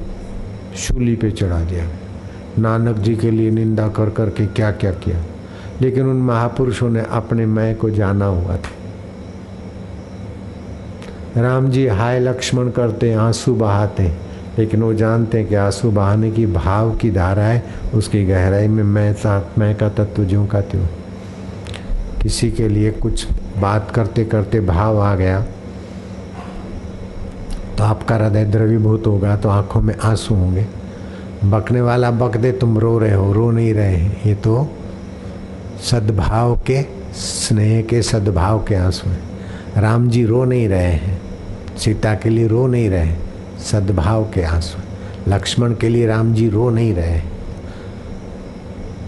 [0.75, 1.87] शूली पे चढ़ा दिया।
[2.59, 4.91] नानक जी के लिए निंदा कर करके क्या क्या?
[4.91, 5.23] किया
[5.81, 8.84] लेकिन उन महापुरुषों ने अपने मैं को जाना हुआ था।
[11.37, 14.03] राम जी हाय लक्ष्मण करते, आँसू बहाते।
[14.59, 18.83] लेकिन वो जानते हैं कि आँसू बहाने की भाव की धारा है, उसकी गहराई में
[18.83, 20.85] मैं साथ मैं का तत्व ज्यों का त्यों।
[22.23, 23.27] किसी के लिए कुछ
[23.59, 25.41] बात करते करते भाव आ गया।
[27.77, 30.65] तो आपका हृदय द्रवीभूत होगा तो आँखों में आँसू होंगे।
[31.45, 34.67] बकने वाला, बक दे, तुम रो रहे हो, रो नहीं रहे हैं। ये तो
[35.81, 36.81] सद्भाव के,
[37.13, 39.34] स्नेह के सद्भाव के आँसू हैं।
[39.77, 41.21] राम जी रो नहीं रहे हैं।
[41.77, 43.15] सीता के लिए रो नहीं रहे
[43.59, 47.19] सद्भाव के आँसू। लक्ष्मण के लिए राम जी रो नहीं रहे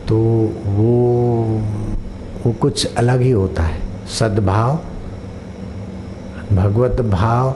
[0.07, 0.17] तो
[0.65, 1.61] वो
[2.45, 4.79] वो कुछ अलग ही होता है। सद्भाव,
[6.53, 7.55] भगवत भाव,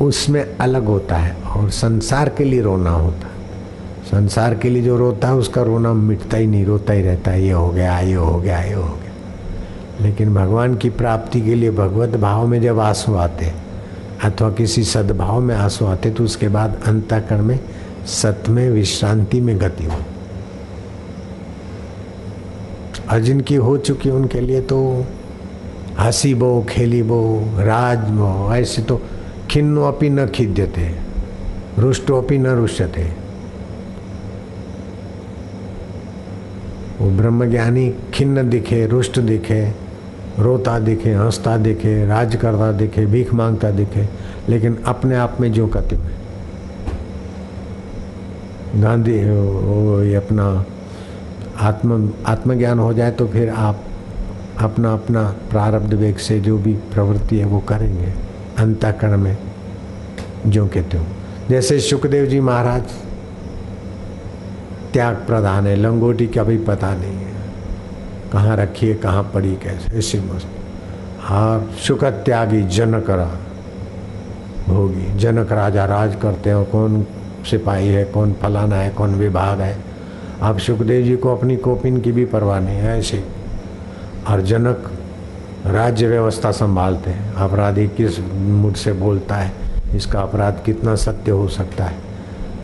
[0.00, 3.34] उसमें अलग होता है और संसार के लिए रोना होता है।
[4.04, 7.42] संसार के लिए जो रोता है, उसका रोना मिटता ही नहीं, रोता ही रहता है।
[7.42, 8.95] ये हो गया, ये हो गया, ये हो
[10.00, 13.52] लेकिन भगवान की प्राप्ति के लिए भगवत भाव में जब आँसू आते,
[14.24, 17.58] अथवा किसी सद्भाव में आँसू आते तो उसके बाद अंतकरण में,
[18.06, 19.98] सत में, विश्रांति में गति हो।
[23.12, 25.06] और जिनकी हो चुकी उनके लिए तो
[25.98, 27.20] हँसी बो खेली बो
[27.58, 29.00] राज बो ऐसे तो
[29.50, 30.90] खिन्नो अपनी न खिद्यते,
[31.78, 33.04] रुष्टो अपनी न रुष्यते।
[37.00, 39.85] वो ब्रह्मज्ञानी खिन्न दिखे, रुष्ट दिखे
[40.38, 44.08] रोता दिखे, हंसता दिखे, राज करता दिखे, भीख माँगता दिखे,
[44.48, 46.14] लेकिन अपने आप में जो कहते हुए
[48.76, 50.44] गांधी वो ये अपना
[51.60, 53.82] आत्म, आत्मज्ञान हो जाए तो फिर आप
[54.60, 58.12] अपना अपना प्रारब्ध वेग से जो भी प्रवृत्ति है वो करेंगे,
[58.58, 59.36] अंतकरण में
[60.46, 61.04] जो कहते हो
[61.48, 62.82] जैसे सुखदेव जी महाराज,
[64.92, 67.25] त्याग प्रधान है, लंगोटी का भी पता नहीं।
[68.32, 69.98] कहाँ रखिए, कहाँ पड़ी, कैसे?
[69.98, 70.48] ऐसी मस्त।
[71.20, 73.10] हाँ सुख त्यागी जनक
[74.68, 77.06] भोगी। जनक राजा राज करते हो, कौन
[77.50, 79.78] सिपाही है, कौन फलाना है, कौन विभाग है।
[80.42, 83.24] आप सुखदेव जी को अपनी कोपिन की भी परवाह नहीं है, ऐसे।
[84.28, 84.92] और जनक
[85.66, 89.52] राज्य व्यवस्था संभालते हैं। अपराधी किस मुझ से बोलता है?
[89.94, 91.96] इसका अपराध कितना सत्य हो सकता है?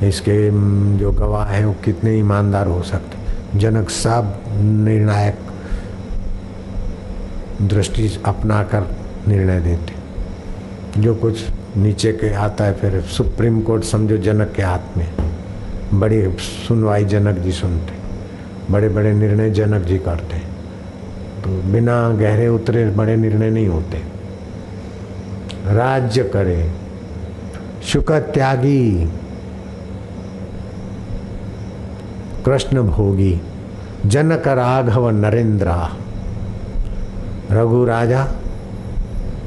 [0.08, 0.50] इसके,
[0.98, 3.22] जो गवाह हैं, वो कितने ईमानदार हो सकते
[3.58, 4.34] जनक सब
[4.84, 5.38] निर्णायक
[7.62, 8.96] दृष्टि अपना कर
[9.28, 11.40] निर्णय देते। जो कुछ
[11.76, 15.08] नीचे के आता है, फिर सुप्रीम कोर्ट समझो जनक के हाथ में।
[15.94, 16.22] बड़ी
[16.68, 17.92] सुनवाई जनक जी सुनते
[18.72, 20.38] बड़े बड़े निर्णय जनक जी करते।
[21.42, 24.02] तो बिना गहरे उतरे बड़े निर्णय नहीं होते।
[25.74, 26.70] राज्य करे
[27.82, 29.10] शुक त्यागी,
[32.46, 33.40] कृष्ण भोगी,
[34.06, 35.74] जनक राघव नरेंद्र।
[37.52, 38.28] रघु राजा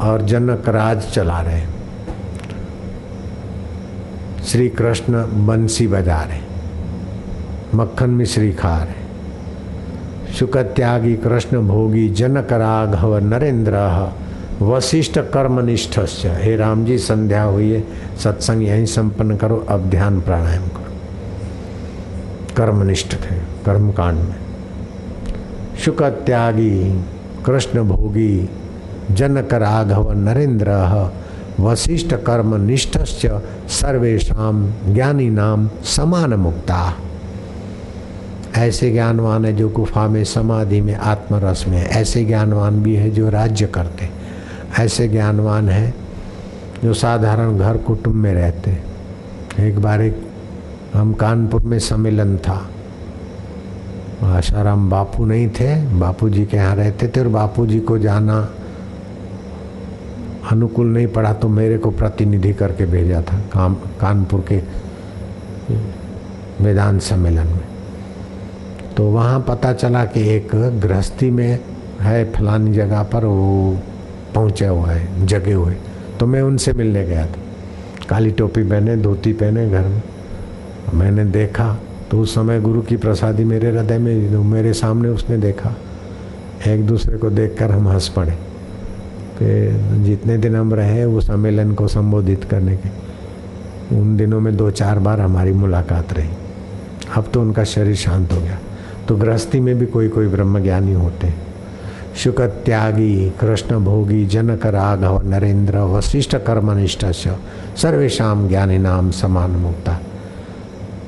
[0.01, 1.61] और जनक राज चला रहे
[4.43, 5.13] श्री कृष्ण
[5.47, 6.41] बंसी बजा रहे
[7.77, 9.05] मक्खन मिश्री खा रहे
[10.33, 14.11] शुक त्यागी कृष्ण भोगी जनक राघव नरेंद्र
[14.61, 17.83] वशिष्ठ कर्मनिष्ठ हे राम जी संध्या हुई है।
[18.17, 20.93] सत्संग यहीं संपन्न करो। अब ध्यान प्राणायाम करो।
[22.57, 24.35] कर्मनिष्ठ थे। कर्मकांड में।
[25.79, 27.05] शुक त्यागी
[27.45, 28.49] कृष्ण भोगी
[29.11, 30.71] जनक राघव नरेंद्र
[31.59, 34.51] वशिष्ठ कर्म निष्ठ सर्वेशा
[34.93, 36.95] ज्ञानी नाम समान मुक्ता
[38.55, 43.09] ऐसे ज्ञानवान है जो गुफा में, समाधि में, आत्मरस में है। ऐसे ज्ञानवान भी है
[43.09, 44.09] जो राज्य करते
[44.79, 45.93] ऐसे ज्ञानवान है
[46.83, 48.77] जो साधारण घर कुटुंब में रहते
[49.59, 50.21] एक बार एक
[50.93, 52.69] हम कानपुर में सम्मेलन था।
[54.23, 58.37] आशाराम बापू नहीं थे। बापू जी के यहाँ रहते थे और बापू जी को जाना
[60.51, 64.61] अनुकूल नहीं पड़ा तो मेरे को प्रतिनिधि करके भेजा था, काम, कानपुर के
[66.63, 67.63] मैदान सम्मेलन में।
[68.97, 71.59] तो वहाँ पता चला कि एक गृहस्थी में
[72.01, 73.79] है, फलानी जगह पर वो
[74.35, 75.75] पहुँचे हुआ है, जगे हुए।
[76.19, 77.41] तो मैं उनसे मिलने गया था।
[78.09, 80.01] काली टोपी पहने, धोती पहने घर में।
[80.93, 81.77] मैंने देखा
[82.11, 85.75] तो उस समय गुरु की प्रसादी मेरे हृदय में मेरे सामने उसने देखा।
[86.67, 88.31] एक दूसरे को देखकर हम हंस पड़े
[89.41, 92.89] कि जितने दिन हम रहे वो सम्मेलन को संबोधित करने के।
[93.99, 96.29] उन दिनों में दो चार बार हमारी मुलाकात रही।
[97.15, 98.59] अब तो उनका शरीर शांत हो गया।
[99.07, 101.33] तो गृहस्थी में भी कोई कोई ब्रह्म ज्ञानी होते
[102.15, 107.05] शुक त्यागी कृष्ण भोगी जनक राघव, नरेंद्र, वशिष्ठ कर्मनिष्ठ
[107.77, 109.99] सर्वेशा ज्ञानी नाम समान मुक्ता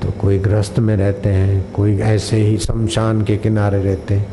[0.07, 4.27] तो कोई ग्रस्त में रहते हैं, कोई ऐसे ही शमशान के किनारे रहते हैं,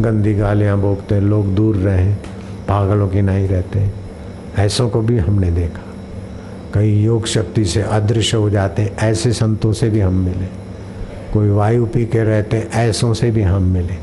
[0.00, 2.14] गंदी गालियाँ बोकते हैं, लोग दूर रहें
[2.68, 3.90] पागलों की नहीं रहते
[4.58, 5.82] ऐसों को भी हमने देखा।
[6.74, 10.46] कई योग शक्ति से अदृश्य हो जाते ऐसे संतों से भी हम मिले।
[11.32, 13.96] कोई वायु पी के रहते ऐसों से भी हम मिले।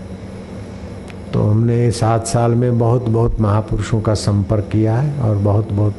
[1.33, 5.95] तो हमने सात साल में बहुत बहुत महापुरुषों का संपर्क किया है और बहुत बहुत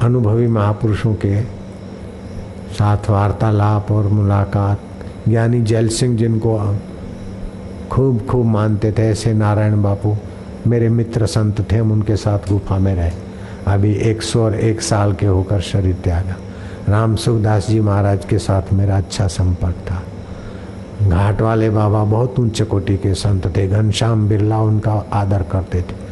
[0.00, 1.59] अनुभवी महापुरुषों के
[2.72, 4.80] साथ वार्तालाप और मुलाकात।
[5.28, 6.78] ज्ञानी जैल सिंह जिनको
[7.90, 10.16] खूब खूब मानते थे, ऐसे नारायण बापू,
[10.66, 13.10] मेरे मित्र संत थे, हम उनके साथ गुफा में रहे।
[13.66, 16.36] अभी एक सौ और एक साल के होकर शरीर त्यागा।
[16.88, 20.02] राम सुखदास जी महाराज के साथ मेरा अच्छा संपर्क था।
[21.08, 26.10] घाट वाले बाबा बहुत ऊँचे कोटि के संत थे, घनश्याम बिरला उनका आदर करते थे।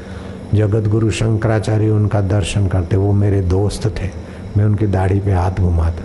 [0.57, 4.11] जगत गुरु शंकराचार्य उनका दर्शन करते, वो मेरे दोस्त थे।
[4.57, 6.05] मैं उनकी दाढ़ी पे हाथ घुमाता।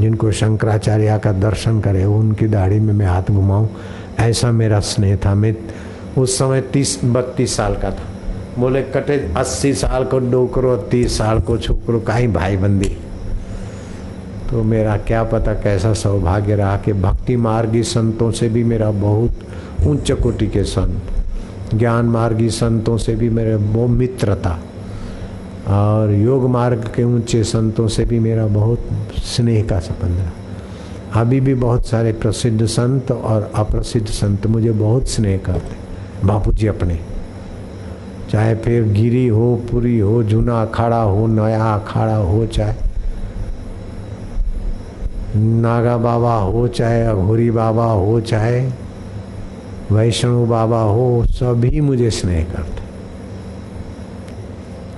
[0.00, 3.68] जिनको शंकराचार्य का दर्शन करे, उनकी दाढ़ी में मैं हाथ घुमाऊँ।
[4.18, 5.56] ऐसा मेरा स्नेह था। मैं
[6.18, 8.04] उस समय तीस, बत्तीस साल का था।
[8.58, 12.96] बोले, कटे, अस्सी साल को डोकरो, तीस साल को छोकरो, का ही भाई बंदी
[14.50, 19.30] तो मेरा क्या पता कैसा सौभाग्य रहा कि भक्ति मार्गी संतों से भी मेरा बहुत
[19.86, 21.02] उच्च कोटि के संत,
[21.74, 24.60] ज्ञान मार्गी संतों से भी मेरे वो मित्र था।
[25.70, 31.40] और योग मार्ग के ऊँचे संतों से भी मेरा बहुत स्नेह का संबंध रहा। अभी
[31.40, 36.98] भी बहुत सारे प्रसिद्ध संत और अप्रसिद्ध संत मुझे बहुत स्नेह करते बापू जी अपने।
[38.30, 42.74] चाहे फिर गिरी हो, पुरी हो, जूना अखाड़ा हो, नया अखाड़ा हो, चाहे
[45.36, 48.60] नागा बाबा हो, चाहे अघोरी बाबा हो, चाहे
[49.92, 52.87] वैष्णव बाबा हो, सभी मुझे स्नेह करते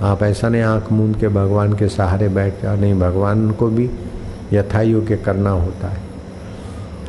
[0.02, 3.90] आप ऐसा नहीं, आँख मूंद के भगवान के सहारे बैठ जाओ नहीं, भगवान को भी
[4.52, 6.00] यथा योग्य करना होता है।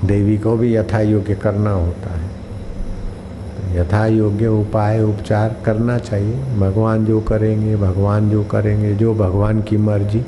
[0.05, 2.41] देवी को भी यथा योग्य करना होता है।
[3.77, 9.77] यथा योग्य उपाय, उपचार करना चाहिए। भगवान जो करेंगे, भगवान जो करेंगे, जो भगवान की
[9.77, 10.25] मर्ज़ी,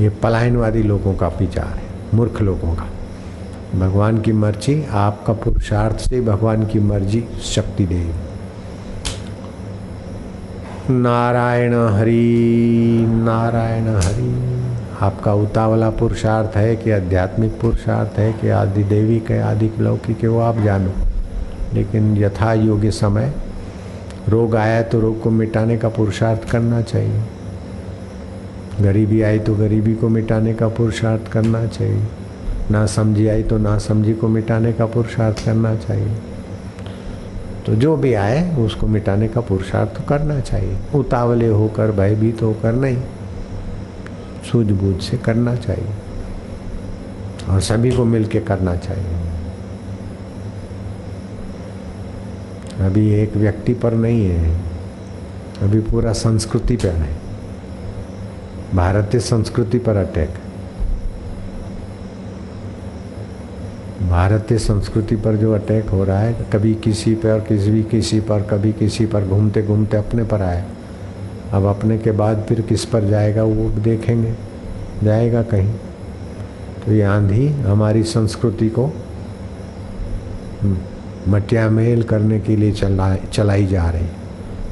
[0.00, 1.82] ये पलायनवादी लोगों का विचार है,
[2.14, 2.86] मूर्ख लोगों का।
[3.78, 8.27] भगवान की मर्ज़ी, आपका पुरुषार्थ से भगवान की मर्ज़ी शक्ति देगी।
[10.90, 14.64] नारायण हरि नारायण हरि।
[15.00, 20.28] आपका उतावला पुरुषार्थ है कि आध्यात्मिक पुरुषार्थ है कि आदि देवी के, आदि लौकिक है
[20.28, 20.90] वो आप जानो।
[21.74, 23.32] लेकिन यथा योग्य समय,
[24.28, 27.22] रोग आया तो रोग को मिटाने का पुरुषार्थ करना चाहिए।
[28.80, 32.02] गरीबी आई तो गरीबी को मिटाने का पुरुषार्थ करना चाहिए।
[32.70, 36.16] ना समझी आई तो ना समझी को मिटाने का पुरुषार्थ करना चाहिए।
[37.68, 42.72] तो जो भी आए, उसको मिटाने का पुरुषार्थ तो करना चाहिए। उतावले होकर, भयभीत होकर
[42.72, 43.02] नहीं,
[44.52, 45.88] सूझबूझ से करना चाहिए।
[47.48, 49.06] और सभी को मिलके करना चाहिए।
[52.86, 54.60] अभी एक व्यक्ति पर नहीं है,
[55.62, 57.16] अभी पूरा संस्कृति पर है।
[58.74, 60.34] भारतीय संस्कृति पर अटैक।
[64.08, 68.20] भारतीय संस्कृति पर जो अटैक हो रहा है, कभी किसी पर और किसी भी किसी
[68.20, 70.64] पर, कभी किसी पर घूमते घूमते अपने पर आए
[71.52, 74.34] अब अपने के बाद फिर किस पर जाएगा, वो देखेंगे।
[75.04, 75.72] जाएगा कहीं।
[76.84, 78.86] तो ये आंधी हमारी संस्कृति को
[81.28, 84.06] मटिया मेल करने के लिए चला, चलाई जा रही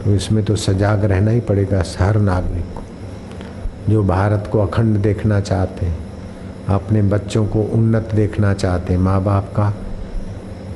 [0.04, 5.40] तो इसमें तो सजाग रहना ही पड़ेगा हर नागरिक को। जो भारत को अखंड देखना
[5.40, 6.05] चाहते हैं।
[6.68, 9.72] अपने बच्चों को उन्नत देखना चाहते हैं माँ बाप का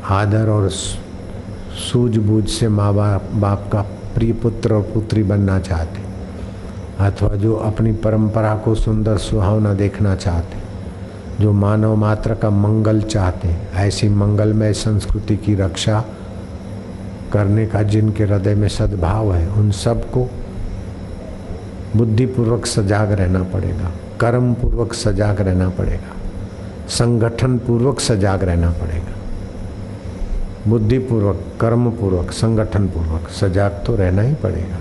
[0.09, 3.83] आदर और सूझबूझ से माँ बाप बाप का
[4.15, 6.03] प्रिय पुत्र और पुत्री बनना चाहते
[7.05, 10.59] अथवा जो अपनी परंपरा को सुंदर सुहावना देखना चाहते
[11.43, 16.05] जो मानव मात्र का मंगल चाहते ऐसी मंगलमय संस्कृति की रक्षा
[17.33, 20.29] करने का जिनके हृदय में सद्भाव है, उन सबको
[21.97, 26.17] बुद्धिपूर्वक सजाग रहना पड़ेगा। कर्म पूर्वक सजाग रहना पड़ेगा।
[26.89, 29.15] संगठन पूर्वक सजाग रहना पड़ेगा।
[30.69, 34.79] बुद्धिपूर्वक कर्म पूर्वक संगठन पूर्वक सजाग तो रहना ही पड़ेगा।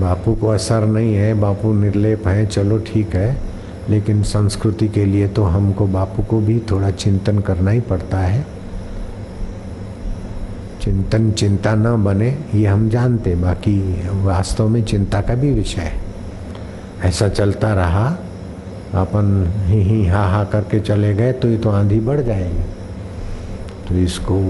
[0.00, 3.36] बापू को असर नहीं है, बापू निर्लेप हैं, चलो ठीक है,
[3.88, 8.46] लेकिन संस्कृति के लिए तो हमको बापू को भी थोड़ा चिंतन करना ही पड़ता है।
[10.82, 13.78] चिंतन चिंता न बने, ये हम जानते, बाकी
[14.24, 16.09] वास्तव में चिंता का भी विषय है।
[17.04, 18.06] ऐसा चलता रहा,
[18.94, 22.62] अपन ही ही हा हा करके चले गए तो ये तो आंधी बढ़ जाएगी।
[23.88, 24.40] तो इसको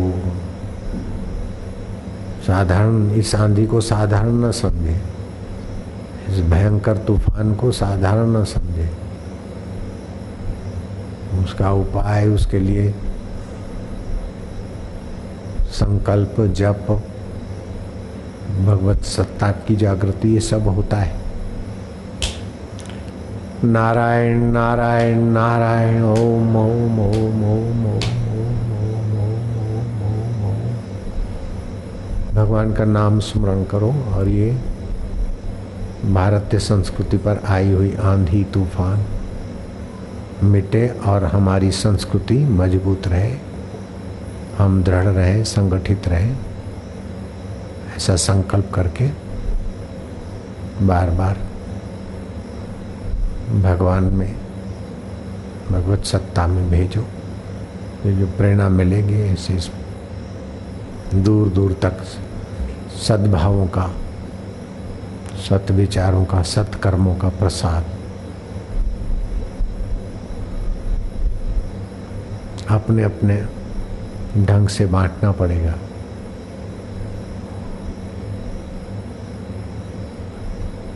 [2.47, 5.01] साधारण, इस आंधी को साधारण न समझे।
[6.29, 8.89] इस भयंकर तूफ़ान को साधारण न समझे।
[11.45, 12.91] उसका उपाय उसके लिए
[15.71, 16.87] संकल्प, जप,
[18.61, 21.20] भगवत सत्ता की जागृति, ये सब होता है।
[23.65, 27.99] नारायण नारायण नारायण ओम ओम ओम ओम ओम
[32.35, 34.51] भगवान का नाम स्मरण करो और ये
[36.15, 39.05] भारतीय संस्कृति पर आई हुई आंधी तूफ़ान
[40.45, 43.31] मिटे और हमारी संस्कृति मज़बूत रहे
[44.59, 46.37] हम दृढ़ रहें संगठित रहें
[47.97, 49.11] ऐसा संकल्प करके
[50.87, 51.50] बार बार
[53.51, 54.37] भगवान में,
[55.71, 57.01] भगवत सत्ता में भेजो।
[58.07, 59.59] ये जो प्रेरणा मिलेगी, ऐसे
[61.15, 62.03] दूर दूर तक
[62.93, 63.91] सद्भावों का
[65.49, 67.85] सत विचारों का, सत्कर्मों का प्रसाद।
[72.71, 73.47] अपने अपने
[74.45, 75.75] ढंग से बांटना पड़ेगा।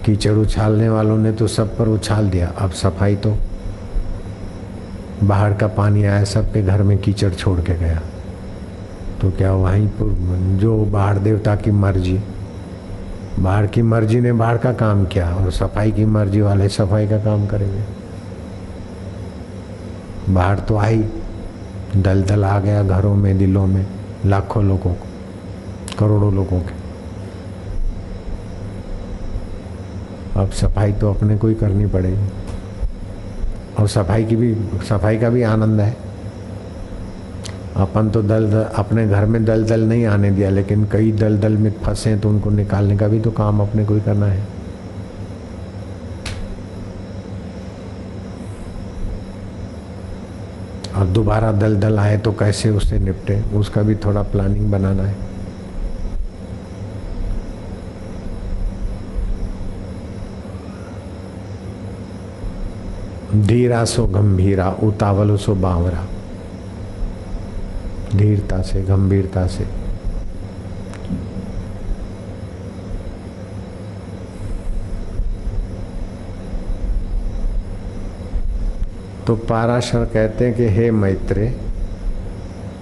[0.05, 3.37] कीचड़ उछालने वालों ने तो सब पर उछाल दिया। अब सफ़ाई तो।
[5.25, 8.03] बाहर का पानी आया, सबके घर में कीचड़ छोड़ के गया।
[9.21, 12.21] तो क्या वहीं पर जो बाहर देवता की मर्ज़ी।
[13.41, 17.19] बाहर की मर्ज़ी ने बाहर का काम किया और सफ़ाई की मर्ज़ी वाले सफ़ाई का
[17.19, 17.83] काम करेंगे।
[20.35, 21.05] बाहर तो आई।
[21.97, 23.87] दलदल आ गया घरों में, दिलों में,
[24.27, 25.07] लाखों लोगों को,
[25.99, 26.84] करोड़ों लोगों के।
[30.37, 32.29] अब सफ़ाई तो अपने को ही करनी पड़ेगी।
[33.79, 34.55] और सफ़ाई की भी
[34.89, 35.97] सफ़ाई का भी आनंद है।
[37.77, 41.39] अपन तो दल, दल अपने घर में दल दल नहीं आने दिया लेकिन कई दल
[41.39, 44.27] दल में फंसे हैं तो उनको निकालने का भी तो काम अपने को ही करना
[44.27, 44.43] है।
[50.97, 53.41] और दोबारा दल दल आए तो कैसे उससे निपटे?
[53.55, 55.17] उसका भी थोड़ा प्लानिंग बनाना है।
[63.35, 66.05] धीरा सो गंभीरा, उतावल सो बावरा।
[68.19, 69.65] धीरता से, गंभीरता से।
[79.27, 81.61] तो पाराशर कहते हैं कि, हे मैत्रे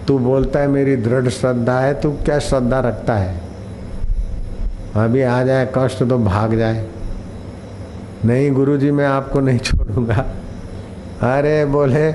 [0.09, 3.41] तू बोलता है मेरी दृढ़ श्रद्धा है, तू क्या श्रद्धा रखता है?
[4.95, 6.89] अभी आ जाए, कष्ट तो भाग जाए।
[8.25, 10.27] नहीं, गुरुजी, मैं आपको नहीं छोड़ूँगा।
[11.23, 12.11] अरे बोले,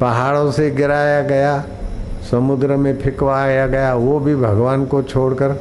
[0.00, 1.64] पहाड़ों से गिराया गया,
[2.30, 5.56] समुद्र में फिकवाया गया, वो भी भगवान को छोड़कर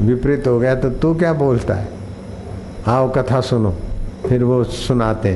[0.00, 1.88] विपरीत हो गया तो तू क्या बोलता है?
[2.88, 3.70] आओ कथा सुनो,
[4.28, 5.34] फिर वो सुनाते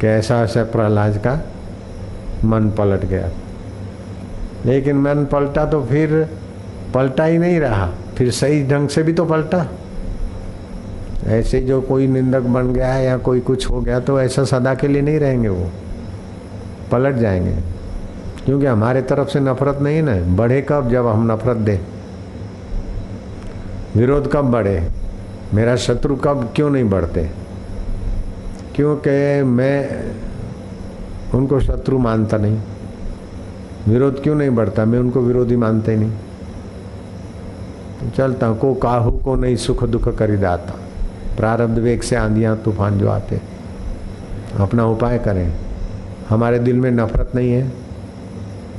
[0.00, 1.34] कि ऐसा ऐसा प्रहलाद का
[2.44, 3.30] मन पलट गया।
[4.66, 6.28] लेकिन मन पलटा तो फिर
[6.94, 9.66] पलटा ही नहीं रहा, फिर सही ढंग से भी तो पलटा।
[11.26, 14.74] ऐसे जो कोई निंदक बन गया है या कोई कुछ हो गया तो ऐसा सदा
[14.74, 15.70] के लिए नहीं रहेंगे वो।
[16.92, 17.56] पलट जाएँगे।
[18.44, 21.78] क्योंकि हमारे तरफ़ से नफरत नहीं ना बढ़े कब जब हम नफरत दें?
[23.96, 24.88] विरोध कब बढ़े?
[25.54, 27.30] मेरा शत्रु कब क्यों नहीं बढ़ते?
[28.74, 30.04] क्योंकि मैं
[31.34, 32.58] उनको शत्रु मानता नहीं।
[33.88, 34.84] विरोध क्यों नहीं बढ़ता?
[34.84, 36.12] मैं उनको विरोधी मानता नहीं।
[38.10, 40.83] चलता को काहू को नहीं सुख दुख करी दाता।
[41.36, 43.40] प्रारब्ध वेग से आंधियाँ तूफ़ान जो आते
[44.60, 45.52] अपना उपाय करें।
[46.28, 47.72] हमारे दिल में नफरत नहीं है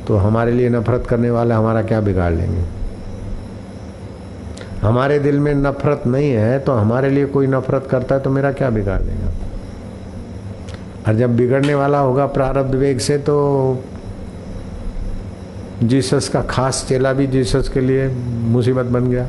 [0.08, 2.64] तो हमारे लिए नफरत करने वाले हमारा क्या बिगाड़ लेंगे?
[4.82, 8.52] हमारे दिल में नफरत नहीं है तो हमारे लिए कोई नफरत करता है तो मेरा
[8.52, 9.32] क्या बिगाड़ लेगा
[11.08, 13.38] और जब बिगड़ने वाला होगा प्रारब्ध वेग से तो
[15.84, 18.08] जीसस का खास चेला भी जीसस के लिए
[18.50, 19.28] मुसीबत बन गया।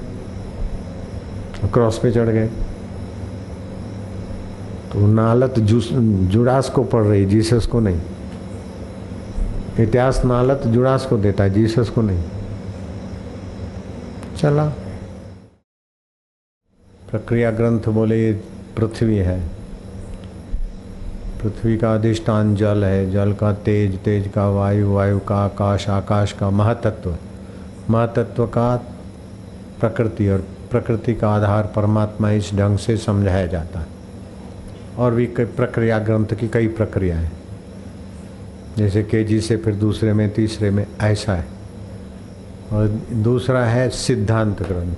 [1.72, 2.48] क्रॉस पे चढ़ गए।
[4.96, 8.00] तो नालत जुड़ास को पड़ रही, जीसस को नहीं।
[9.80, 12.22] इतिहास नालत जुड़ास को देता है, जीसस को नहीं।
[14.36, 14.64] चला।
[17.10, 18.32] प्रक्रिया ग्रंथ बोले ये
[18.76, 19.40] पृथ्वी है।
[21.42, 26.32] पृथ्वी का अधिष्ठान जल है, जल का तेज तेज का वायु वायु का आकाश आकाश
[26.32, 27.16] का महतत्व।
[27.90, 28.76] महतत्व का
[29.80, 33.95] प्रकृति और प्रकृति का आधार परमात्मा इस ढंग से समझाया जाता है।
[34.98, 37.32] और भी कई प्रक्रिया, ग्रंथ की कई प्रक्रिया है।
[38.78, 41.46] जैसे के जी से फिर दूसरे में, तीसरे में, ऐसा है।
[42.72, 44.94] और दूसरा है सिद्धांत ग्रंथ,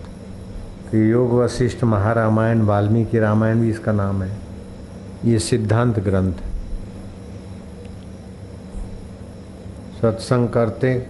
[0.91, 4.37] कि योग वशिष्ठ महारामायण, वाल्मीकि रामायण भी इसका नाम है।
[5.25, 6.35] ये सिद्धांत ग्रंथ
[10.03, 11.07] सत्संग करते,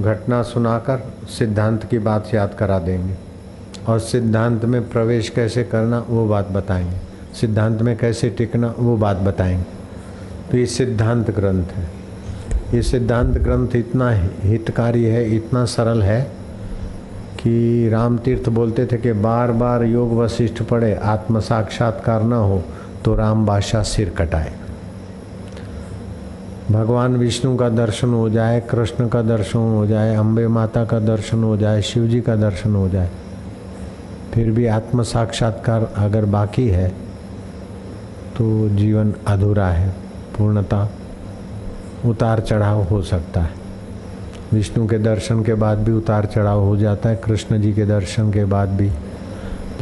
[0.00, 3.14] घटना सुनाकर सिद्धांत की बात याद करा देंगे।
[3.88, 9.16] और सिद्धांत में प्रवेश कैसे करना, वो बात बताएँगे। सिद्धांत में कैसे टिकना, वो बात
[9.16, 9.64] बताएँगे।
[10.50, 11.84] तो ये सिद्धांत ग्रंथ है।
[12.74, 14.10] ये सिद्धांत ग्रंथ इतना
[14.42, 16.20] हितकारी है, इतना सरल है
[17.38, 22.62] कि राम तीर्थ बोलते थे कि बार बार योग वशिष्ठ पढ़े आत्म साक्षात्कार न हो
[23.04, 24.52] तो राम बादशाह सिर कटाए।
[26.70, 31.42] भगवान विष्णु का दर्शन हो जाए, कृष्ण का दर्शन हो जाए अम्बे माता का दर्शन
[31.44, 33.10] हो जाए, शिव जी का दर्शन हो जाए,
[34.34, 36.92] फिर भी आत्म साक्षात्कार अगर बाकी है
[38.36, 39.88] तो जीवन अधूरा है,
[40.38, 40.88] पूर्णता,
[42.06, 43.64] उतार चढ़ाव हो सकता है।
[44.52, 48.32] विष्णु के दर्शन के बाद भी उतार चढ़ाव हो जाता है, कृष्ण जी के दर्शन
[48.32, 48.90] के बाद भी।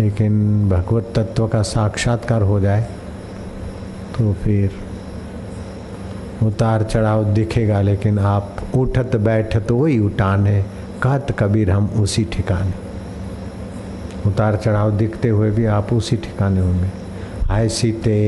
[0.01, 2.83] लेकिन भगवत तत्व का साक्षात्कार हो जाए
[4.19, 4.71] तो फिर
[6.43, 10.63] उतार चढ़ाव दिखेगा, लेकिन आप उठत बैठत वही उठान है,
[11.03, 12.73] कहत कबीर हम उसी ठिकाने।
[14.27, 17.04] उतार चढ़ाव दिखते हुए भी आप उसी ठिकाने होंगे।
[17.55, 18.21] आय सीते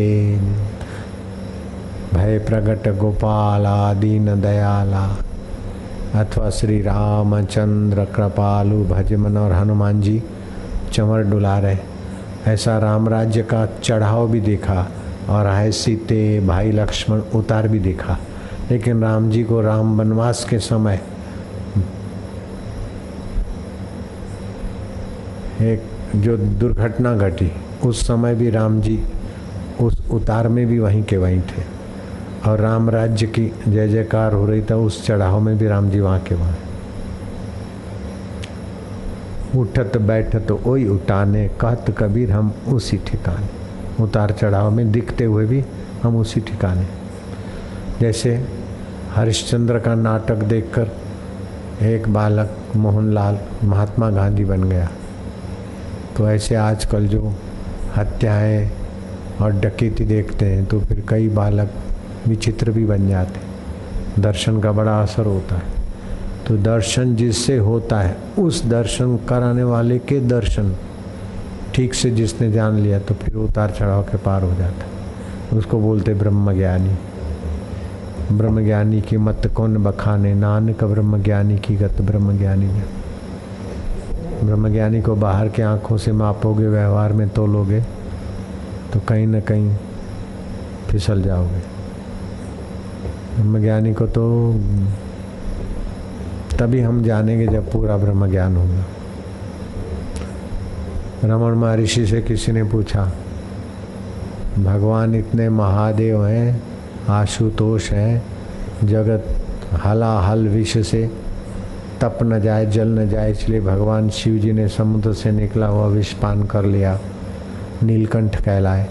[2.12, 5.02] भय प्रगट गोपाला दीन दयाला,
[6.14, 10.22] अथवा श्री रामचंद्र कृपालु भजमन और हनुमान जी
[10.92, 14.86] चंवर डुला रहे। ऐसा राम राज्य का चढ़ाव भी देखा
[15.28, 18.18] और है सीते भाई लक्ष्मण उतार भी देखा।
[18.70, 21.00] लेकिन राम जी को राम वनवास के समय
[25.62, 25.82] एक
[26.16, 27.52] जो दुर्घटना घटी,
[27.84, 28.98] उस समय भी राम जी
[29.80, 31.76] उस उतार में भी वहीं के वहीं थे।
[32.48, 36.00] और राम राज्य की जय जयकार हो रही था, उस चढ़ाव में भी राम जी
[36.00, 36.56] वहाँ के वहाँ।
[39.56, 43.48] उठत बैठत ओई उठाने कहत कबीर हम उसी ठिकाने।
[44.02, 45.64] उतार चढ़ाव में दिखते हुए भी
[46.02, 46.86] हम उसी ठिकाने।
[48.00, 48.46] जैसे
[49.14, 50.88] हरिश्चंद्र का नाटक देखकर
[51.82, 54.88] एक बालक मोहनलाल महात्मा गांधी बन गया।
[56.16, 57.34] तो ऐसे आजकल जो
[57.96, 58.70] हत्याएँ
[59.40, 61.72] और डकैती देखते हैं तो फिर कई बालक
[62.28, 65.74] विचित्र भी बन जाते हैं। दर्शन का बड़ा असर होता है।
[66.46, 70.74] तो दर्शन जिससे होता है, उस दर्शन कराने वाले के दर्शन
[71.74, 76.14] ठीक से जिसने जान लिया तो फिर उतार चढ़ाव के पार हो जाता उसको बोलते
[76.14, 76.94] ब्रह्म ज्ञानी
[78.32, 80.34] ब्रह्म ज्ञानी की मत कौन बखाने?
[80.34, 82.68] नानक ब्रह्म ज्ञानी की गत ब्रह्म ज्ञानी
[84.44, 87.82] ब्रह्म ज्ञानी को बाहर के आँखों से मापोगे, व्यवहार में तोलोगे
[88.92, 89.76] तो कहीं ना कहीं
[90.88, 91.60] फिसल जाओगे।
[93.34, 94.24] ब्रह्म ज्ञानी को तो
[96.58, 98.84] तभी हम जानेंगे जब पूरा ब्रह्म ज्ञान होगा।
[101.24, 103.04] रमन महर्षि से किसी ने पूछा,
[104.58, 106.62] भगवान इतने महादेव हैं,
[107.10, 108.22] आशुतोष हैं,
[108.84, 109.24] जगत
[109.84, 111.06] हलाहल विष से
[112.00, 115.86] तप न जाए, जल न जाए, इसलिए भगवान शिव जी ने समुद्र से निकला हुआ
[115.86, 116.98] विष पान कर लिया।
[117.82, 118.90] नीलकंठ कहलाए।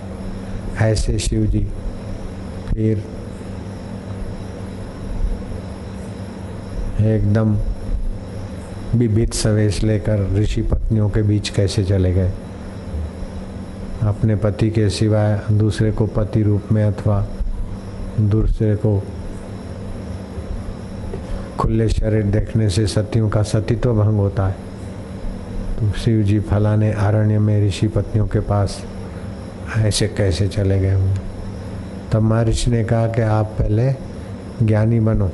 [0.81, 1.67] ऐसे शिव जी
[2.67, 3.03] फिर
[7.01, 7.57] एकदम
[8.95, 12.31] विभित सवेश लेकर ऋषि पत्नियों के बीच कैसे चले गए?
[14.03, 17.27] अपने पति के सिवाय दूसरे को पति रूप में अथवा
[18.19, 19.03] दूसरे को
[21.59, 24.55] खुले शरीर देखने से सतियों का सतीत्व भंग होता है।
[25.75, 28.77] तो शिव जी फलाने अरण्य में ऋषि पत्नियों के पास
[29.77, 31.21] ऐसे कैसे चले गए होंगे
[32.11, 33.91] तब महर्षि ने कहा कि आप पहले
[34.63, 35.29] ज्ञानी बनो।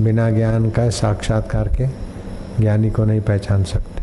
[0.00, 1.86] बिना ज्ञान का साक्षात्कार के
[2.60, 4.02] ज्ञानी को नहीं पहचान सकते।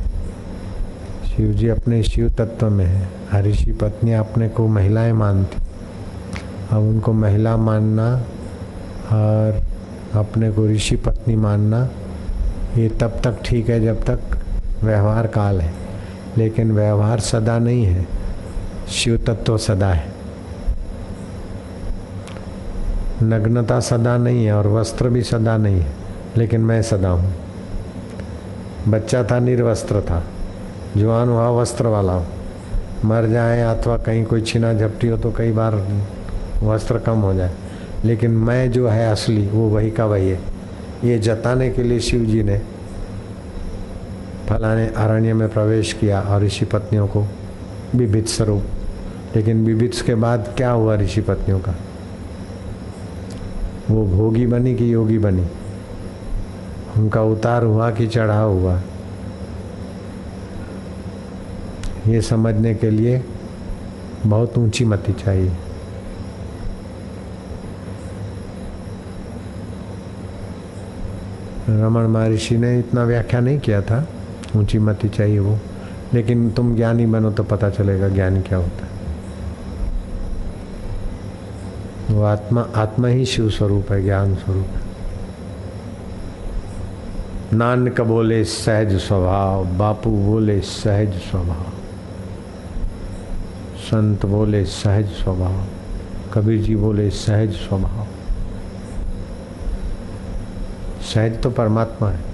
[1.29, 5.63] शिव जी अपने शिव तत्व में है ऋषि पत्नी अपने को महिलाएँ मानती।
[6.71, 8.11] अब उनको महिला मानना
[9.11, 9.61] और
[10.15, 11.89] अपने को ऋषि पत्नी मानना,
[12.77, 14.37] ये तब तक ठीक है जब तक
[14.83, 15.73] व्यवहार काल है,
[16.37, 18.05] लेकिन व्यवहार सदा नहीं है
[18.89, 20.07] शिव तत्व सदा है।
[23.23, 25.91] नग्नता सदा नहीं है और वस्त्र भी सदा नहीं है,
[26.37, 27.33] लेकिन मैं सदा हूँ।
[28.87, 30.23] बच्चा था, निर्वस्त्र था,
[30.97, 32.25] जवान हुआ, वस्त्र वाला हो।
[33.05, 35.75] मर जाए अथवा कहीं कोई छीना झपटी हो तो कई बार
[36.63, 37.51] वस्त्र कम हो जाए,
[38.05, 40.39] लेकिन मैं जो है असली, वो वही का वही है।
[41.03, 42.61] ये जताने के लिए शिव जी ने
[44.49, 47.25] फलाने अरण्य में प्रवेश किया और ऋषि पत्नियों को
[47.95, 48.63] विभित स्वरूप।
[49.35, 51.75] लेकिन विभित के बाद क्या हुआ ऋषि पत्नियों का?
[53.89, 55.47] वो भोगी बनी कि योगी बनी?
[56.97, 58.81] उनका उतार हुआ कि चढ़ाव हुआ?
[62.07, 63.23] ये समझने के लिए
[64.25, 65.51] बहुत ऊँची मति चाहिए।
[71.69, 74.07] रमन महर्षि ने इतना व्याख्या नहीं किया था।
[74.55, 75.57] ऊँची मति चाहिए वो।
[76.13, 78.97] लेकिन तुम ज्ञानी बनो तो पता चलेगा ज्ञान क्या होता है।
[82.09, 84.87] वो आत्मा आत्मा ही शिव स्वरूप है, ज्ञान स्वरूप है।
[87.53, 91.65] नानक बोले सहज स्वभाव, बापू बोले सहज स्वभाव,
[93.81, 95.63] संत बोले सहज स्वभाव
[96.33, 98.07] कबीर जी बोले सहज स्वभाव।
[101.03, 102.28] सहज तो परमात्मा है।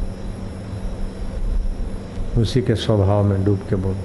[2.38, 3.96] उसी के स्वभाव में डूब के बोलो।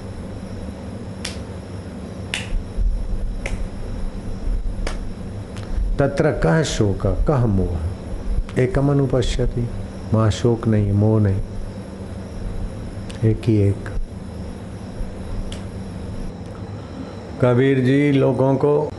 [5.99, 7.77] तत्र कह शोक कह मोह?
[8.59, 9.69] एकम अनुपश्यति।
[10.13, 11.41] वहाँ शोक नहीं, मोह नहीं।
[13.25, 13.89] एक ही एक।
[17.41, 18.91] कबीर जी लोगों को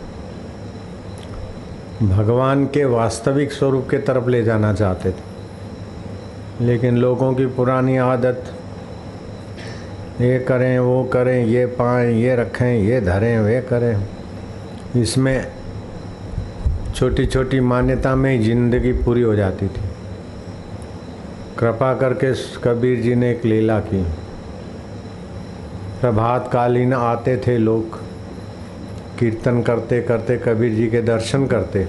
[2.02, 5.32] भगवान के वास्तविक स्वरूप के तरफ़ ले जाना चाहते थे।
[6.60, 8.61] लेकिन लोगों की पुरानी आदत
[10.20, 14.06] ये करें, वो करें, ये पाएँ, ये रखें, ये धरें, वे करें।
[15.00, 15.46] इसमें
[16.94, 19.90] छोटी छोटी मान्यता में ही ज़िंदगी पूरी हो जाती थी।
[21.58, 22.32] कृपा करके
[22.64, 24.02] कबीर जी ने एक लीला की।
[26.00, 27.98] प्रभात कालीन आते थे लोग,
[29.18, 31.88] कीर्तन करते करते, कबीर जी के दर्शन करते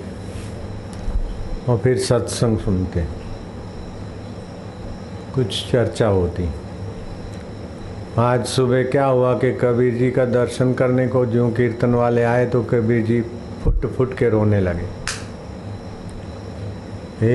[1.70, 3.06] और फिर सत्संग सुनते।
[5.36, 6.50] कुछ चर्चा होती।
[8.20, 12.46] आज सुबह क्या हुआ कि कबीर जी का दर्शन करने को जो कीर्तन वाले आए
[12.46, 13.22] तो कबीर जी
[13.64, 14.86] फुट फुट के रोने लगे।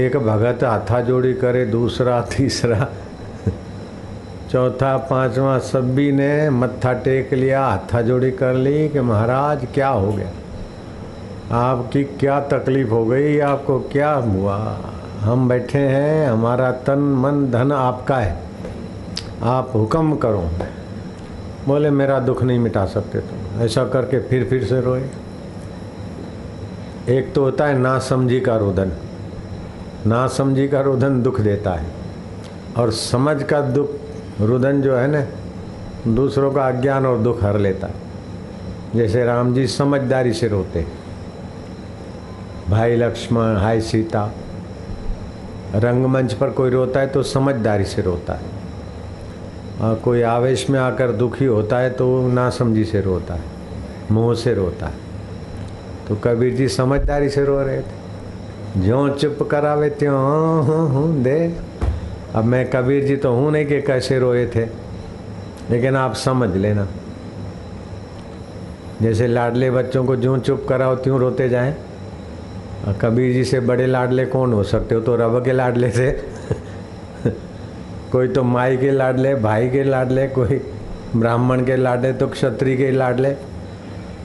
[0.06, 2.88] एक भगत हाथा जोड़ी करे, दूसरा, तीसरा,
[4.52, 10.12] चौथा, पांचवा, सभी ने मत्था टेक लिया हाथा जोड़ी कर ली कि महाराज, क्या हो
[10.12, 10.30] गया?
[11.52, 13.38] आपकी क्या तकलीफ़ हो गई?
[13.38, 14.80] आपको क्या हुआ?
[15.20, 18.47] हम बैठे हैं, हमारा तन, मन, धन आपका है।
[19.42, 20.50] आप हुक्म करो।
[21.66, 25.10] बोले, मेरा दुख नहीं मिटा सकते तुम। ऐसा करके फिर फिर से रोए।
[27.08, 28.92] एक तो होता है ना समझी का रुदन।
[30.06, 31.86] ना समझी का रुदन दुख देता है।
[32.76, 33.90] और समझ का दुख,
[34.40, 35.26] रुदन जो है ना,
[36.14, 37.94] दूसरों का अज्ञान और दुख हर लेता। है
[38.96, 40.86] जैसे राम जी समझदारी से रोते।
[42.68, 44.32] भाई लक्ष्मण, हाय सीता,
[45.74, 48.57] रंगमंच पर कोई रोता है तो समझदारी से रोता है।
[49.80, 53.44] कोई आवेश में आकर दुखी होता है तो ना समझी से रोता है,
[54.12, 55.06] मुँह से रोता है।
[56.08, 61.22] तो कबीर जी समझदारी से रो रहे थे। ज्यों चुप करावे त्यों हूँ हूँ हूँ,
[61.22, 61.54] दे।
[62.34, 64.64] अब मैं कबीर जी तो हूँ नहीं कि कैसे रोए थे,
[65.70, 66.86] लेकिन आप समझ लेना।
[69.02, 71.74] जैसे लाडले बच्चों को ज्यों चुप कराओ त्यों रोते जाएँ।
[73.00, 75.00] कबीर जी से बड़े लाडले कौन हो सकते हो?
[75.00, 76.10] तो रब के लाडले थे।
[78.12, 80.60] कोई तो माई के लाडले भाई के लाडले कोई
[81.16, 83.34] ब्राह्मण के लाडले तो क्षत्रिय के लाडले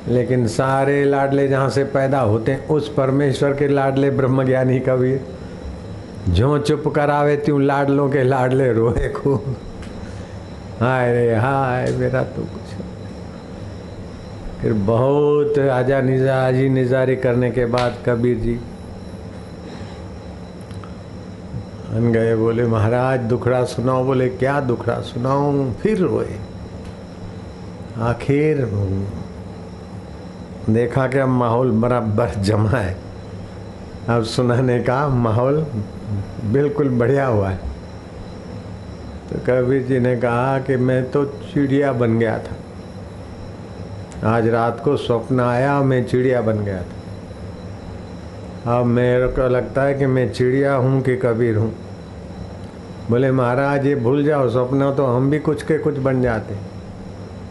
[0.07, 5.19] लेकिन सारे लाडले जहाँ से पैदा होते हैं, उस परमेश्वर के लाडले ब्रह्मज्ञानी कबीर
[6.29, 9.55] जो चुप करावे त्यों लाडलों के लाडले रोए खूब
[10.79, 12.75] हाय रे, हाय, मेरा तो कुछ
[14.61, 18.59] फिर बहुत आजा निजा, आजी निजारी करने के बाद कबीर जी
[21.93, 25.73] अन गए बोले, महाराज, दुखड़ा सुनाओ। बोले, क्या दुखड़ा सुनाऊं?
[25.73, 26.35] फिर रोए।
[27.97, 28.65] आखिर
[30.69, 32.97] देखा कि अब माहौल बराबर जमा है।
[34.09, 35.65] अब सुनाने का माहौल
[36.45, 37.57] बिल्कुल बढ़िया हुआ है।
[39.29, 42.55] तो कबीर जी ने कहा कि मैं तो चिड़िया बन गया था।
[44.35, 49.93] आज रात को स्वप्न आया मैं चिड़िया बन गया था। अब मेरे को लगता है
[49.93, 51.75] कि मैं चिड़िया हूँ कि कबीर हूँ।
[53.09, 56.55] बोले, महाराज, ये भूल जाओ, सपना तो हम भी कुछ के कुछ बन जाते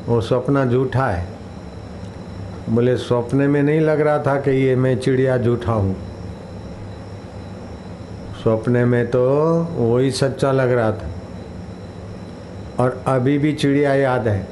[0.07, 1.29] वो सपना झूठा है।
[2.71, 5.97] बोले, सपने में नहीं लग रहा था कि ये मैं चिड़िया झूठा हूँ।
[8.45, 9.29] सपने में तो
[9.77, 11.09] वही सच्चा लग रहा था।
[12.85, 14.49] और अभी भी चिड़िया याद है।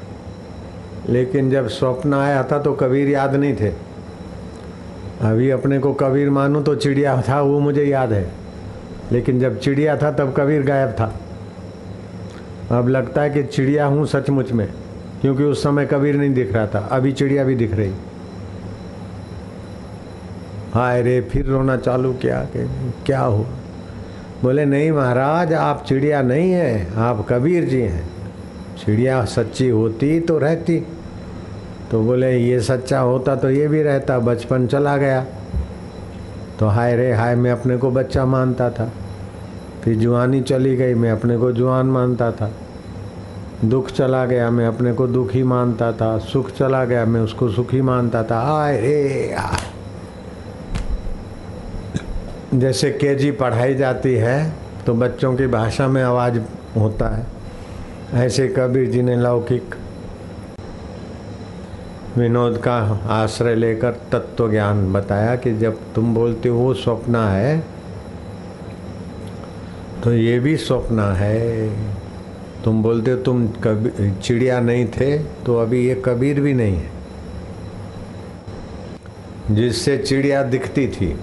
[1.09, 3.69] लेकिन जब स्वप्न आया था तो कबीर याद नहीं थे।
[5.21, 8.40] अभी अपने को कबीर मानूं तो चिड़िया था, वो मुझे याद है।
[9.11, 11.13] लेकिन जब चिड़िया था तब कबीर गायब था।
[12.71, 14.67] अब लगता है कि चिड़िया हूँ सचमुच में,
[15.21, 17.93] क्योंकि उस समय कबीर नहीं दिख रहा था, अभी चिड़िया भी दिख रही।
[20.73, 22.69] हाय रे, फिर रोना चालू किया कि
[23.05, 23.47] क्या हुआ?
[24.43, 28.09] बोले, नहीं महाराज, आप चिड़िया नहीं हैं, आप कबीर जी हैं।
[28.77, 30.79] चिड़िया सच्ची होती तो रहती।
[31.91, 35.25] तो बोले, ये सच्चा होता तो ये भी रहता, बचपन चला गया।
[36.59, 38.91] तो हाय रे, हाय, मैं अपने को बच्चा मानता था।
[39.83, 42.51] फिर जुआनी चली गई, मैं अपने को जुआन मानता था।
[43.65, 47.81] दुख चला गया, मैं अपने को दुखी मानता था। सुख चला गया, मैं उसको सुखी
[47.81, 49.35] मानता था। आय रे
[52.53, 54.53] जैसे केजी पढ़ाई जाती है
[54.85, 56.39] तो बच्चों की भाषा में आवाज़
[56.77, 57.25] होता है।
[58.13, 59.75] ऐसे कबीर जी ने लौकिक
[62.17, 62.73] विनोद का
[63.09, 67.63] आश्रय लेकर तत्व ज्ञान बताया कि जब तुम बोलते हो स्वप्न है
[70.03, 71.69] तो ये भी स्वप्न है।
[72.63, 76.89] तुम बोलते हो तुम कभी चिड़िया नहीं थे तो अभी ये कबीर भी नहीं है।
[79.51, 81.15] जिससे चिड़िया दिखती थी,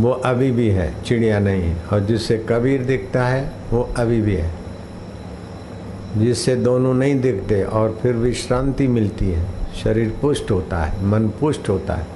[0.00, 4.34] वो अभी भी है, चिड़िया नहीं है। और जिससे कबीर दिखता है, वो अभी भी
[4.34, 4.50] है।
[6.16, 9.46] जिससे दोनों नहीं दिखते, और फिर विश्रांति मिलती है।
[9.84, 12.06] शरीर पुष्ट होता है, मन पुष्ट होता है,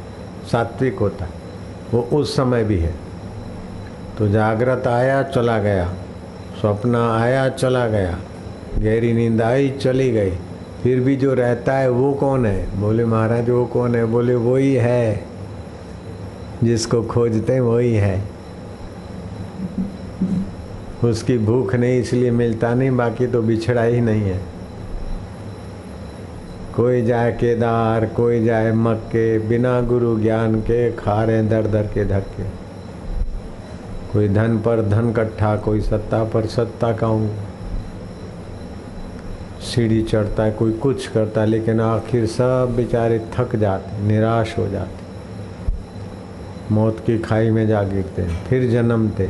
[0.53, 1.31] सात्विक होता है,
[1.95, 3.06] वो उस समय भी है।
[4.19, 5.93] तो जागृत आया, चला गया।
[6.61, 8.19] स्वप्न आया, चला गया।
[8.79, 10.31] गहरी नींद आई, चली गई।
[10.83, 12.81] फिर भी जो रहता है, वो कौन है?
[12.81, 14.05] बोले, महाराज, वो कौन है?
[14.05, 15.25] बोले, वही है।
[16.65, 18.23] जिसको खोजते हैं, वही है।
[21.05, 24.41] उसकी भूख नहीं, इसलिए मिलता नहीं, बाकी तो बिछड़ा ही नहीं है।
[26.77, 32.05] कोई जाए केदार, कोई जाए मक्के, बिना गुरु ज्ञान के खा रहे दर दर के
[32.05, 32.66] धक्के
[34.17, 37.29] कोई धन पर धन कट्ठा, कोई सत्ता पर सत्ता काऊं
[39.63, 44.67] सीढ़ी चढ़ता है, कोई कुछ करता है, लेकिन आखिर सब बेचारे थक जाते, निराश हो
[44.69, 45.05] जाते।
[46.75, 49.29] मौत की खाई में जा गिरते हैं, फिर जन्मते,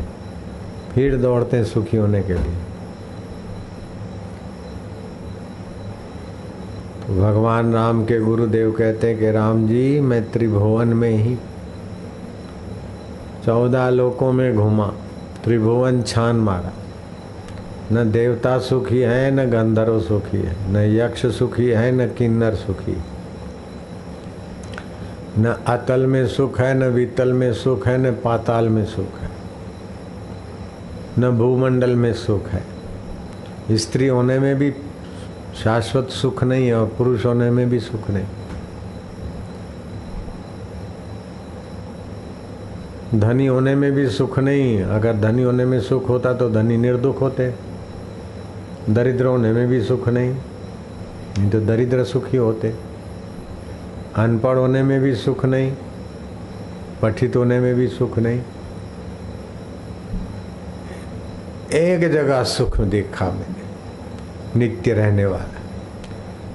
[0.95, 2.55] फिर दौड़ते सुखी होने के लिए।
[7.01, 11.37] तो भगवान राम के गुरुदेव कहते हैं कि राम जी, मैं त्रिभुवन में ही
[13.47, 14.87] चौदह लोकों में घूमा,
[15.45, 16.73] त्रिभुवन छान मारा।
[17.93, 22.93] न देवता सुखी है, न गंधर्व सुखी है, न यक्ष सुखी है, न किन्नर सुखी
[22.93, 23.05] है।
[25.39, 29.31] न अतल में सुख है, न वितल में सुख है, न पाताल में सुख है,
[31.19, 32.65] न भूमंडल में सुख है।
[33.73, 34.71] स्त्री होने में भी
[35.65, 38.25] शाश्वत सुख नहीं है और पुरुष होने में भी सुख नहीं।
[43.15, 47.21] धनी होने में भी सुख नहीं। अगर धनी होने में सुख होता तो धनी निर्दुख
[47.21, 47.55] होते।
[48.91, 50.37] दरिद्र होने में भी सुख नहीं।
[51.39, 52.75] नहीं तो दरिद्र सुखी होते।
[54.15, 55.73] अनपढ़ होने में भी सुख नहीं।
[57.03, 58.41] पठित होने में भी सुख नहीं।
[61.73, 65.56] एक जगह सुख देखा मैंने, नित्य रहने वाला।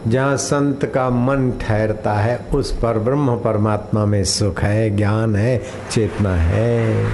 [0.07, 5.61] जहाँ संत का मन ठहरता है, उस पर ब्रह्म परमात्मा में सुख है, ज्ञान है,
[5.91, 7.05] चेतना है।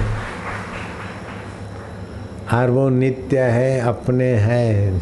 [2.54, 5.00] और वो नित्य है, अपने है।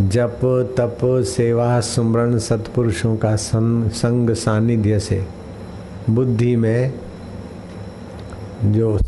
[0.00, 0.40] जप,
[0.78, 5.26] तप, सेवा, सुमरण, सत्पुरुषों का संग सानिध्य से
[6.10, 6.94] बुद्धि में
[8.64, 8.98] जो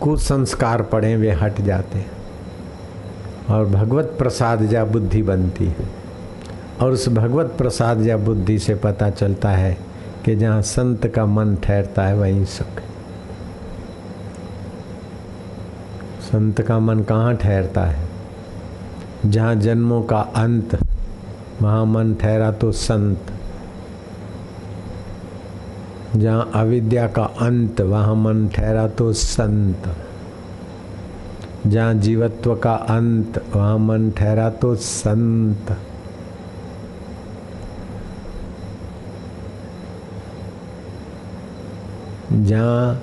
[0.00, 2.10] कुसंस्कार पड़े, वे हट जाते हैं।
[3.50, 5.97] और भगवत प्रसाद जा बुद्धि बनती है।
[6.80, 9.78] और उस भगवत प्रसाद या बुद्धि से पता चलता है
[10.24, 12.82] कि जहाँ संत का मन ठहरता है, वहीं सुख
[16.22, 18.08] संत का मन कहाँ ठहरता है?
[19.26, 20.78] जहाँ जन्मों का अंत,
[21.62, 23.20] वहाँ मन ठहरा तो संत।
[26.16, 29.96] जहाँ अविद्या का अंत, वहाँ मन ठहरा तो संत।
[31.66, 35.78] जहाँ जीवत्व का अंत, वहाँ मन ठहरा तो संत।
[42.32, 43.02] जहाँ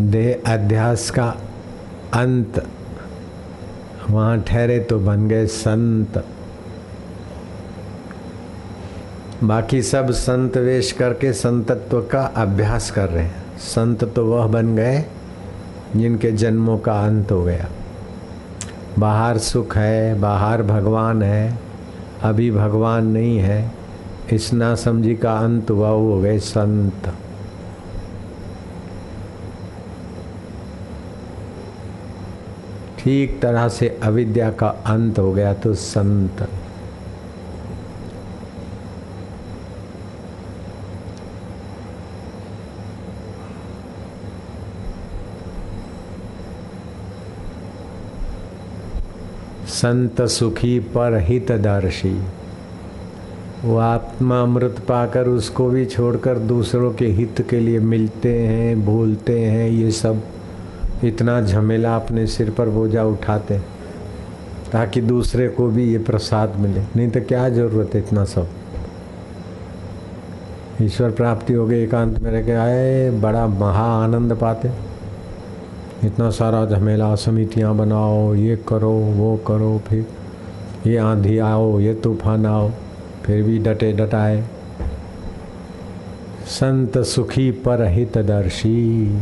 [0.00, 1.26] देह अध्यास का
[2.14, 2.66] अंत,
[4.10, 6.24] वहाँ ठहरे तो बन गए संत।
[9.44, 14.76] बाकी सब संत वेश करके संतत्व का अभ्यास कर रहे हैं। संत तो वह बन
[14.76, 15.04] गए
[15.96, 17.68] जिनके जन्मों का अंत हो गया।
[18.98, 21.58] बाहर सुख है, बाहर भगवान है,
[22.22, 23.81] अभी भगवान नहीं है।
[24.32, 27.14] इस नासमझी का अंत हुआ हो गए संत।
[32.98, 36.48] ठीक तरह से अविद्या का अंत हो गया तो संत।
[49.68, 52.41] संत सुखी पर हितदर्शी।
[53.64, 59.38] वो आत्मा अमृत पाकर उसको भी छोड़कर दूसरों के हित के लिए मिलते हैं भूलते
[59.40, 60.22] हैं, ये सब।
[61.04, 63.64] इतना झमेला अपने सिर पर बोझा उठाते हैं,
[64.72, 68.48] ताकि दूसरे को भी ये प्रसाद मिले। नहीं तो क्या ज़रूरत है इतना सब?
[70.82, 74.70] ईश्वर प्राप्ति हो गई, एकांत में रह के आए, बड़ा महा आनंद पाते।
[76.04, 80.06] इतना सारा झमेला, समितियाँ बनाओ, ये करो, वो करो, फिर
[80.86, 82.70] ये आंधी आओ, ये तूफ़ान आओ।
[83.24, 84.44] फिर भी डटे डटाए।
[86.46, 89.18] संत सुखी पर हितदर्शी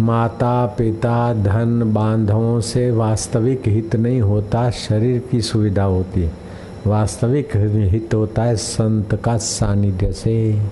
[0.00, 6.32] माता पिता धन बांधवों से वास्तविक हित नहीं होता, शरीर की सुविधा होती है।
[6.86, 7.56] वास्तविक
[7.90, 10.62] हित होता है संत का सानिध्य से,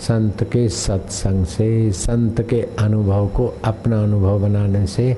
[0.00, 5.16] संत के सत्संग से, संत के अनुभव को अपना अनुभव बनाने से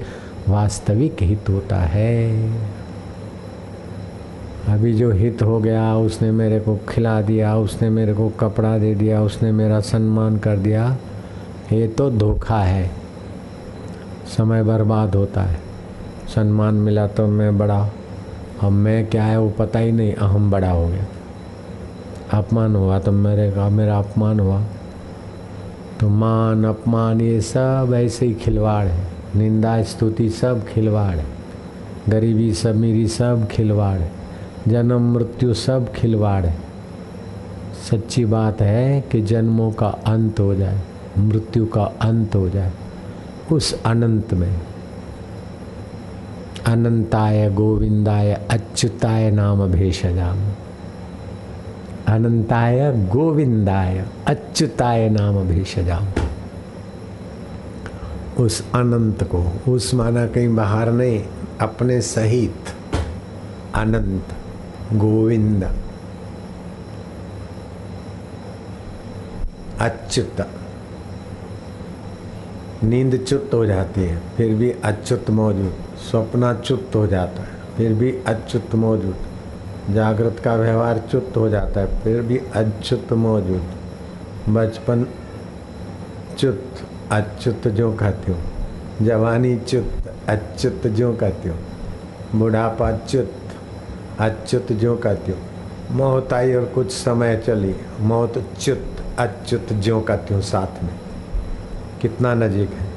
[0.49, 2.51] वास्तविक हित होता है।
[4.69, 8.95] अभी जो हित हो गया, उसने मेरे को खिला दिया, उसने मेरे को कपड़ा दे
[8.95, 10.97] दिया, उसने मेरा सम्मान कर दिया,
[11.73, 12.91] ये तो धोखा है।
[14.27, 15.61] समय बर्बाद होता है।
[16.35, 17.89] सम्मान मिला तो मैं बड़ा,
[18.61, 21.05] अब मैं क्या है वो पता ही नहीं, अहम बड़ा हो गया।
[22.39, 24.63] अपमान हुआ तो मेरे का, मेरा अपमान हुआ।
[26.01, 29.05] तो मान, अपमान, ये सब ऐसे ही खिलवाड़ है।
[29.37, 31.27] निंदा, स्तुति सब खिलवाड़ है।
[32.09, 34.22] गरीबी सब मेरी सब खिलवाड़ है।
[34.69, 36.57] जन्म, मृत्यु सब खिलवाड़ है।
[37.91, 40.81] सच्ची बात है कि जन्मों का अंत हो जाए,
[41.19, 42.73] मृत्यु का अंत हो जाए,
[43.53, 44.61] उस अनंत में।
[46.67, 50.39] अनंताय गोविंदाय अच्युताय नाम भेषजाम
[52.09, 56.07] अनंताय गोविंदाय अच्युताय नाम भेषजाम
[58.45, 61.23] उस अनंत को, उस माना कहीं बाहर नहीं,
[61.61, 62.55] अपने सहित
[63.75, 64.25] अनंत।
[64.93, 65.65] गोविंद
[69.81, 70.47] अच्युत
[72.85, 75.75] नींद चुत हो जाती है फिर भी अच्युत मौजूद.
[76.11, 79.17] स्वप्नाच्युत हो जाता है फिर भी अच्युत मौजूद.
[79.91, 83.63] जागृत का व्यवहार च्युत हो जाता है, फिर भी अच्युत मौजूद.
[84.49, 85.07] बचपन
[86.39, 86.65] च्युत
[87.13, 88.43] अच्युत जो कहती हूँ.
[89.03, 91.59] जवानी च्युत अच्युत जो कहती हूँ.
[92.35, 93.33] बुढ़ापा च्युत
[94.19, 95.41] अच्युत जो कहती हूँ
[95.91, 100.95] मौत आई और कुछ समय चली। मौत च्युत अच्युत जो कहती हूँ साथ में।
[102.01, 102.93] कितना नजीक है।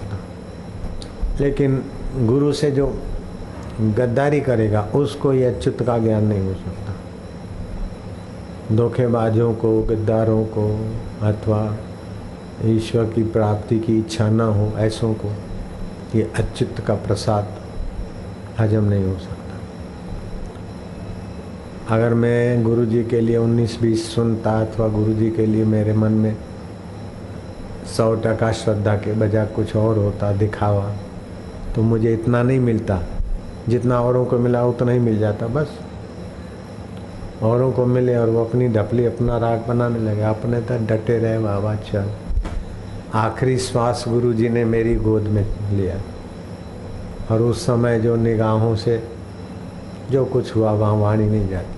[1.41, 1.83] लेकिन
[2.15, 3.01] गुरु से जो
[3.81, 6.93] गद्दारी करेगा, उसको ये अच्युत का ज्ञान नहीं हो सकता।
[8.75, 11.77] धोखेबाजों को, गद्दारों को, अथवा
[12.65, 15.33] ईश्वर की प्राप्ति की इच्छा न हो, ऐसों को,
[16.15, 17.47] ये अच्युत का प्रसाद
[18.59, 19.34] हजम नहीं हो सकता।
[21.89, 25.93] अगर मैं गुरु जी के लिए उन्नीस, बीस सुनता अथवा गुरु जी के लिए मेरे
[25.93, 26.35] मन में
[27.97, 30.93] सौ टका श्रद्धा के बजाय कुछ और होता, दिखावा
[31.75, 32.99] तो मुझे इतना नहीं मिलता।
[33.69, 35.79] जितना औरों को मिला, उतना ही मिल जाता, बस।
[37.43, 41.39] औरों को मिले और वो अपनी ढपली, अपना राग बनाने लगे, अपने तक डटे रहे
[41.39, 42.09] बाबा चल।
[43.13, 45.95] आखिरी श्वास गुरु जी ने मेरी गोद में लिया।
[47.31, 49.03] और उस समय जो निगाहों से
[50.11, 51.74] जो कुछ हुआ, वहाँ वाणी नहीं जाती।